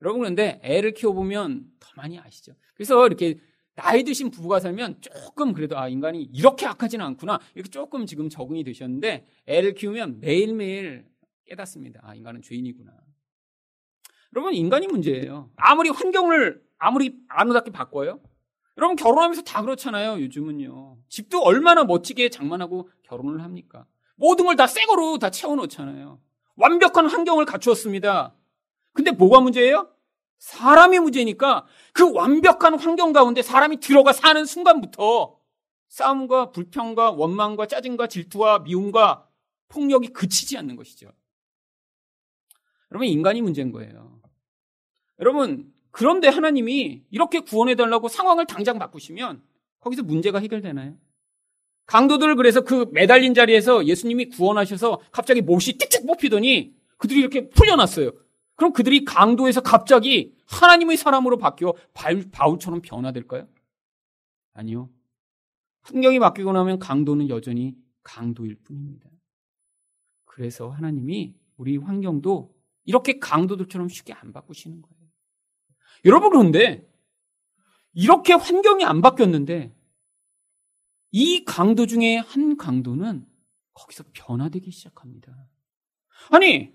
여러분, 0.01 0.21
그런데 0.21 0.59
애를 0.63 0.93
키워보면 0.93 1.65
더 1.79 1.89
많이 1.95 2.19
아시죠? 2.19 2.53
그래서 2.73 3.05
이렇게 3.07 3.39
나이 3.75 4.03
드신 4.03 4.29
부부가 4.31 4.59
살면 4.59 5.01
조금 5.01 5.53
그래도 5.53 5.77
아 5.77 5.87
인간이 5.89 6.23
이렇게 6.23 6.65
악하지는 6.65 7.05
않구나 7.05 7.39
이렇게 7.55 7.69
조금 7.69 8.05
지금 8.05 8.29
적응이 8.29 8.63
되셨는데 8.63 9.25
애를 9.47 9.73
키우면 9.73 10.21
매일매일 10.21 11.05
깨닫습니다. 11.45 11.99
아 12.03 12.15
인간은 12.15 12.41
죄인이구나. 12.41 12.91
여러분 14.35 14.53
인간이 14.53 14.87
문제예요. 14.87 15.49
아무리 15.55 15.89
환경을 15.89 16.61
아무리 16.77 17.17
아름답게 17.27 17.71
바꿔요. 17.71 18.21
여러분 18.77 18.95
결혼하면서 18.95 19.43
다 19.43 19.61
그렇잖아요. 19.61 20.21
요즘은요. 20.21 20.97
집도 21.09 21.41
얼마나 21.41 21.83
멋지게 21.85 22.29
장만하고 22.29 22.89
결혼을 23.03 23.41
합니까? 23.43 23.85
모든 24.15 24.45
걸 24.45 24.55
다 24.55 24.67
새 24.67 24.85
거로 24.85 25.17
다 25.19 25.29
채워놓잖아요. 25.29 26.19
완벽한 26.55 27.07
환경을 27.07 27.45
갖추었습니다. 27.45 28.33
근데 28.93 29.11
뭐가 29.11 29.41
문제예요? 29.41 29.89
사람이 30.39 30.99
문제니까 30.99 31.65
그 31.93 32.11
완벽한 32.11 32.77
환경 32.79 33.13
가운데 33.13 33.41
사람이 33.41 33.79
들어가 33.79 34.13
사는 34.13 34.45
순간부터 34.45 35.39
싸움과 35.87 36.51
불평과 36.51 37.11
원망과 37.11 37.67
짜증과 37.67 38.07
질투와 38.07 38.59
미움과 38.59 39.27
폭력이 39.69 40.09
그치지 40.09 40.57
않는 40.57 40.75
것이죠. 40.75 41.11
여러분, 42.91 43.07
인간이 43.07 43.41
문제인 43.41 43.71
거예요. 43.71 44.21
여러분, 45.19 45.73
그런데 45.91 46.27
하나님이 46.27 47.03
이렇게 47.09 47.39
구원해달라고 47.39 48.07
상황을 48.07 48.45
당장 48.45 48.77
바꾸시면 48.77 49.41
거기서 49.79 50.03
문제가 50.03 50.39
해결되나요? 50.39 50.97
강도들을 51.85 52.35
그래서 52.35 52.61
그 52.61 52.87
매달린 52.91 53.33
자리에서 53.33 53.85
예수님이 53.85 54.29
구원하셔서 54.29 55.01
갑자기 55.11 55.41
못이 55.41 55.77
띡띡 55.77 56.07
뽑히더니 56.07 56.73
그들이 56.97 57.19
이렇게 57.19 57.49
풀려났어요. 57.49 58.11
그럼 58.55 58.73
그들이 58.73 59.05
강도에서 59.05 59.61
갑자기 59.61 60.33
하나님의 60.47 60.97
사람으로 60.97 61.37
바뀌어 61.37 61.73
바울처럼 62.31 62.81
변화될까요? 62.81 63.47
아니요. 64.53 64.89
풍경이 65.83 66.19
바뀌고 66.19 66.51
나면 66.53 66.79
강도는 66.79 67.29
여전히 67.29 67.75
강도일 68.03 68.55
뿐입니다. 68.63 69.09
그래서 70.25 70.69
하나님이 70.69 71.35
우리 71.57 71.77
환경도 71.77 72.53
이렇게 72.85 73.19
강도들처럼 73.19 73.89
쉽게 73.89 74.13
안 74.13 74.33
바꾸시는 74.33 74.81
거예요. 74.81 74.95
여러분 76.05 76.29
그런데 76.29 76.87
이렇게 77.93 78.33
환경이 78.33 78.83
안 78.85 79.01
바뀌었는데 79.01 79.73
이 81.17 81.45
강도 81.45 81.85
중에 81.85 82.17
한 82.17 82.57
강도는 82.57 83.25
거기서 83.73 84.03
변화되기 84.11 84.69
시작합니다. 84.69 85.47
아니 86.29 86.73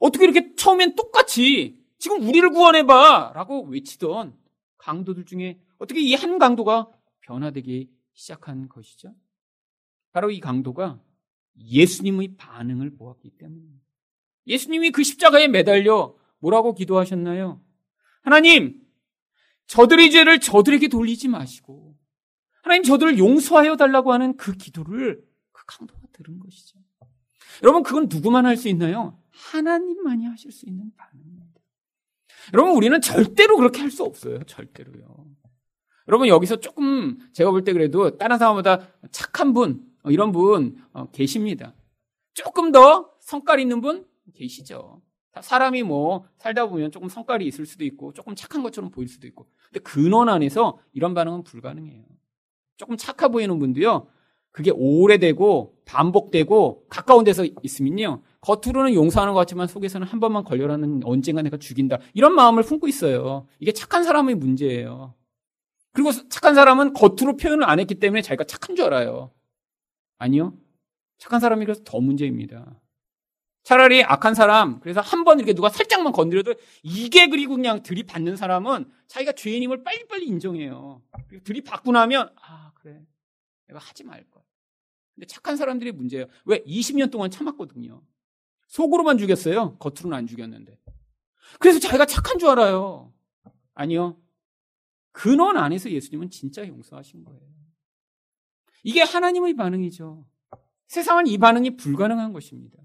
어떻게 0.00 0.24
이렇게 0.24 0.56
처음엔 0.56 0.96
똑같이 0.96 1.80
지금 2.00 2.26
우리를 2.26 2.50
구원해봐! 2.50 3.30
라고 3.32 3.62
외치던 3.62 4.36
강도들 4.78 5.24
중에 5.24 5.60
어떻게 5.78 6.00
이 6.00 6.14
한 6.16 6.38
강도가 6.40 6.90
변화되기 7.20 7.88
시작한 8.12 8.68
것이죠? 8.68 9.14
바로 10.10 10.32
이 10.32 10.40
강도가 10.40 11.00
예수님의 11.56 12.34
반응을 12.38 12.96
보았기 12.96 13.38
때문입니다. 13.38 13.86
예수님이 14.48 14.90
그 14.90 15.04
십자가에 15.04 15.46
매달려 15.46 16.16
뭐라고 16.40 16.74
기도하셨나요? 16.74 17.62
하나님, 18.22 18.84
저들의 19.68 20.10
죄를 20.10 20.40
저들에게 20.40 20.88
돌리지 20.88 21.28
마시고, 21.28 21.95
하나님 22.66 22.82
저들을 22.82 23.16
용서하여 23.16 23.76
달라고 23.76 24.12
하는 24.12 24.36
그 24.36 24.52
기도를 24.52 25.24
그 25.52 25.62
강도가 25.66 26.00
들은 26.12 26.40
것이죠. 26.40 26.80
여러분, 27.62 27.84
그건 27.84 28.08
누구만 28.10 28.44
할 28.44 28.56
수 28.56 28.68
있나요? 28.68 29.16
하나님만이 29.30 30.26
하실 30.26 30.50
수 30.50 30.66
있는 30.66 30.90
반응입니다. 30.96 31.60
여러분, 32.54 32.74
우리는 32.74 33.00
절대로 33.00 33.56
그렇게 33.56 33.80
할 33.82 33.90
수 33.92 34.02
없어요. 34.02 34.42
절대로요. 34.42 35.26
여러분, 36.08 36.26
여기서 36.26 36.56
조금 36.56 37.18
제가 37.32 37.52
볼 37.52 37.62
때 37.62 37.72
그래도 37.72 38.18
다른 38.18 38.36
사람보다 38.36 38.88
착한 39.12 39.52
분, 39.52 39.86
어, 40.02 40.10
이런 40.10 40.32
분 40.32 40.76
어, 40.92 41.08
계십니다. 41.12 41.72
조금 42.34 42.72
더 42.72 43.12
성깔 43.20 43.60
있는 43.60 43.80
분 43.80 44.04
계시죠. 44.34 45.02
사람이 45.40 45.84
뭐 45.84 46.26
살다 46.38 46.66
보면 46.66 46.90
조금 46.90 47.08
성깔이 47.08 47.46
있을 47.46 47.64
수도 47.64 47.84
있고 47.84 48.12
조금 48.12 48.34
착한 48.34 48.64
것처럼 48.64 48.90
보일 48.90 49.06
수도 49.06 49.28
있고. 49.28 49.46
근데 49.68 49.78
근원 49.84 50.28
안에서 50.28 50.80
이런 50.92 51.14
반응은 51.14 51.44
불가능해요. 51.44 52.04
조금 52.76 52.96
착해 52.96 53.30
보이는 53.30 53.58
분도요. 53.58 54.08
그게 54.52 54.70
오래되고 54.70 55.76
반복되고 55.84 56.86
가까운 56.88 57.24
데서 57.24 57.44
있으면요. 57.62 58.22
겉으로는 58.40 58.94
용서하는 58.94 59.34
것 59.34 59.40
같지만 59.40 59.66
속에서는 59.66 60.06
한 60.06 60.18
번만 60.20 60.44
걸려라는 60.44 61.02
언젠가 61.04 61.42
내가 61.42 61.56
죽인다. 61.58 61.98
이런 62.14 62.34
마음을 62.34 62.62
품고 62.62 62.88
있어요. 62.88 63.46
이게 63.58 63.72
착한 63.72 64.02
사람의 64.02 64.36
문제예요. 64.36 65.14
그리고 65.92 66.10
착한 66.28 66.54
사람은 66.54 66.92
겉으로 66.94 67.36
표현을 67.36 67.68
안 67.68 67.80
했기 67.80 67.96
때문에 67.96 68.22
자기가 68.22 68.44
착한 68.44 68.76
줄 68.76 68.86
알아요. 68.86 69.30
아니요. 70.18 70.54
착한 71.18 71.40
사람이라서 71.40 71.82
더 71.84 72.00
문제입니다. 72.00 72.80
차라리 73.62 74.04
악한 74.04 74.34
사람, 74.34 74.78
그래서 74.80 75.00
한 75.00 75.24
번 75.24 75.38
이렇게 75.38 75.52
누가 75.52 75.68
살짝만 75.68 76.12
건드려도 76.12 76.54
이게 76.84 77.28
그리고 77.28 77.56
그냥 77.56 77.82
들이받는 77.82 78.36
사람은 78.36 78.84
자기가 79.08 79.32
죄인임을 79.32 79.82
빨리빨리 79.82 80.24
인정해요. 80.26 81.02
들이받고 81.42 81.90
나면, 81.90 82.30
아, 82.40 82.65
그래. 82.86 83.04
내가 83.66 83.80
하지 83.80 84.04
말 84.04 84.22
거야. 84.30 84.44
근데 85.14 85.26
착한 85.26 85.56
사람들이 85.56 85.90
문제예요. 85.90 86.26
왜? 86.44 86.62
20년 86.64 87.10
동안 87.10 87.30
참았거든요. 87.30 88.00
속으로만 88.68 89.18
죽였어요. 89.18 89.76
겉으로는 89.78 90.16
안 90.16 90.26
죽였는데. 90.28 90.80
그래서 91.58 91.80
자기가 91.80 92.06
착한 92.06 92.38
줄 92.38 92.48
알아요. 92.48 93.12
아니요. 93.74 94.22
근원 95.10 95.56
안에서 95.56 95.90
예수님은 95.90 96.30
진짜 96.30 96.66
용서하신 96.66 97.24
거예요. 97.24 97.42
이게 98.84 99.02
하나님의 99.02 99.54
반응이죠. 99.54 100.24
세상은 100.86 101.26
이 101.26 101.38
반응이 101.38 101.76
불가능한 101.76 102.32
것입니다. 102.32 102.78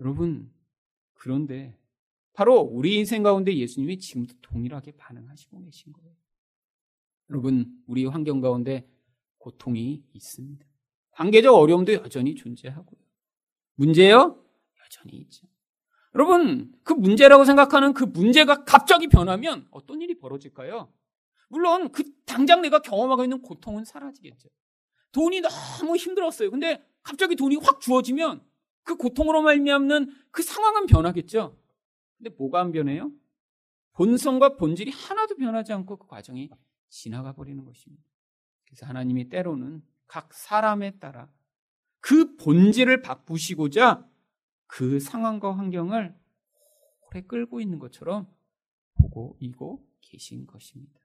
여러분, 0.00 0.52
그런데 1.14 1.78
바로 2.32 2.58
우리 2.60 2.96
인생 2.96 3.22
가운데 3.22 3.56
예수님이 3.56 3.98
지금도 3.98 4.34
동일하게 4.40 4.92
반응하시고 4.92 5.62
계신 5.62 5.92
거예요. 5.92 6.21
여러분, 7.30 7.66
우리 7.86 8.04
환경 8.06 8.40
가운데 8.40 8.88
고통이 9.38 10.04
있습니다. 10.12 10.66
관계적 11.12 11.54
어려움도 11.54 11.92
여전히 11.94 12.34
존재하고요. 12.34 13.00
문제요? 13.74 14.42
여전히 14.84 15.18
있죠. 15.18 15.46
여러분, 16.14 16.72
그 16.82 16.92
문제라고 16.92 17.44
생각하는 17.44 17.94
그 17.94 18.04
문제가 18.04 18.64
갑자기 18.64 19.08
변하면 19.08 19.66
어떤 19.70 20.02
일이 20.02 20.18
벌어질까요? 20.18 20.92
물론 21.48 21.90
그 21.92 22.04
당장 22.24 22.62
내가 22.62 22.80
경험하고 22.80 23.24
있는 23.24 23.42
고통은 23.42 23.84
사라지겠죠. 23.84 24.48
돈이 25.12 25.42
너무 25.42 25.96
힘들었어요. 25.96 26.50
근데 26.50 26.82
갑자기 27.02 27.36
돈이 27.36 27.56
확 27.56 27.80
주어지면 27.80 28.42
그 28.84 28.96
고통으로 28.96 29.42
말미암는 29.42 30.10
그 30.30 30.42
상황은 30.42 30.86
변하겠죠. 30.86 31.56
근데 32.16 32.30
뭐가 32.36 32.60
안 32.60 32.72
변해요? 32.72 33.10
본성과 33.92 34.56
본질이 34.56 34.90
하나도 34.90 35.36
변하지 35.36 35.72
않고 35.72 35.96
그 35.98 36.06
과정이 36.06 36.50
지나가 36.92 37.32
버리는 37.32 37.64
것입니다. 37.64 38.04
그래서 38.66 38.86
하나님이 38.86 39.30
때로는 39.30 39.82
각 40.06 40.32
사람에 40.34 40.98
따라 40.98 41.32
그 42.00 42.36
본질을 42.36 43.02
바꾸시고자 43.02 44.06
그 44.66 45.00
상황과 45.00 45.56
환경을 45.56 46.14
오래 47.06 47.22
끌고 47.22 47.60
있는 47.60 47.78
것처럼 47.78 48.30
보고 48.94 49.36
이고 49.40 49.88
계신 50.00 50.46
것입니다. 50.46 51.00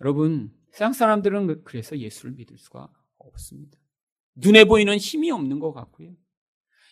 여러분, 0.00 0.54
세상 0.70 0.92
사람들은 0.92 1.64
그래서 1.64 1.98
예수를 1.98 2.32
믿을 2.32 2.58
수가 2.58 2.92
없습니다. 3.18 3.78
눈에 4.34 4.64
보이는 4.64 4.96
힘이 4.98 5.30
없는 5.30 5.60
것 5.60 5.72
같고요. 5.72 6.14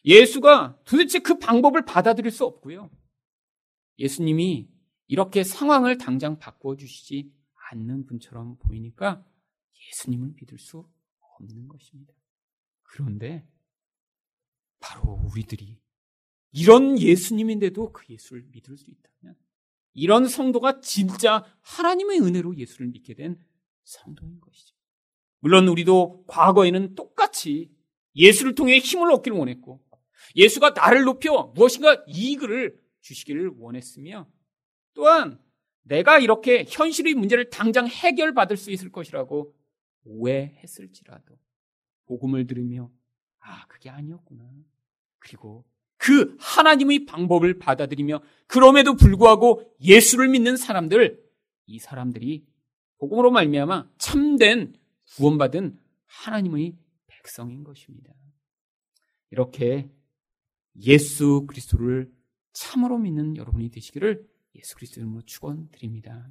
예수가 0.05 0.81
도대체 0.85 1.18
그 1.18 1.38
방법을 1.38 1.85
받아들일 1.85 2.31
수 2.31 2.44
없고요. 2.44 2.90
예수님이 3.98 4.70
이렇게 5.09 5.44
상황을 5.44 5.98
당장 5.98 6.38
바꾸어 6.38 6.76
주시지 6.76 7.33
않는 7.72 8.06
분처럼 8.06 8.56
보이니까 8.58 9.24
예수님을 9.88 10.35
믿을 10.40 10.58
수 10.58 10.87
없는 11.38 11.68
것입니다. 11.68 12.12
그런데 12.82 13.46
바로 14.80 15.20
우리들이 15.30 15.80
이런 16.52 16.98
예수님인데도 16.98 17.92
그 17.92 18.04
예수를 18.11 18.44
믿을 18.50 18.76
수 18.76 18.90
있다면 18.90 19.37
이런 19.94 20.28
성도가 20.28 20.80
진짜 20.80 21.44
하나님의 21.62 22.20
은혜로 22.20 22.56
예수를 22.56 22.88
믿게 22.88 23.14
된 23.14 23.42
성도인 23.85 24.40
것이죠. 24.40 24.76
물론 25.40 25.68
우리도 25.68 26.24
과거에는 26.26 26.94
똑같이 26.94 27.74
예수를 28.14 28.54
통해 28.54 28.78
힘을 28.78 29.11
얻기를 29.12 29.37
원했고 29.37 29.82
예수가 30.37 30.70
나를 30.70 31.04
높여 31.04 31.52
무엇인가 31.54 32.04
이익을 32.06 32.80
주시기를 33.00 33.52
원했으며 33.58 34.30
또한 34.94 35.40
내가 35.82 36.18
이렇게 36.18 36.64
현실의 36.68 37.14
문제를 37.14 37.50
당장 37.50 37.86
해결받을 37.86 38.56
수 38.56 38.70
있을 38.70 38.90
것이라고 38.90 39.54
오해했을지라도 40.04 41.36
복음을 42.06 42.46
들으며 42.46 42.90
아 43.38 43.66
그게 43.66 43.90
아니었구나 43.90 44.44
그리고 45.18 45.64
그 45.96 46.36
하나님의 46.40 47.06
방법을 47.06 47.58
받아들이며 47.58 48.22
그럼에도 48.46 48.96
불구하고 48.96 49.72
예수를 49.80 50.28
믿는 50.28 50.56
사람들 50.56 51.22
이 51.66 51.78
사람들이 51.78 52.44
복음으로 52.98 53.30
말미암아 53.30 53.90
참된 53.98 54.74
구원받은 55.16 55.78
하나님의 56.06 56.76
백성인 57.06 57.64
것입니다. 57.64 58.12
이렇게 59.30 59.90
예수 60.82 61.46
그리스도를 61.46 62.12
참으로 62.52 62.98
믿는 62.98 63.36
여러분이 63.36 63.70
되시기를 63.70 64.26
예수 64.54 64.74
그리스도 64.74 65.00
이름으로 65.00 65.22
축원드립니다. 65.22 66.28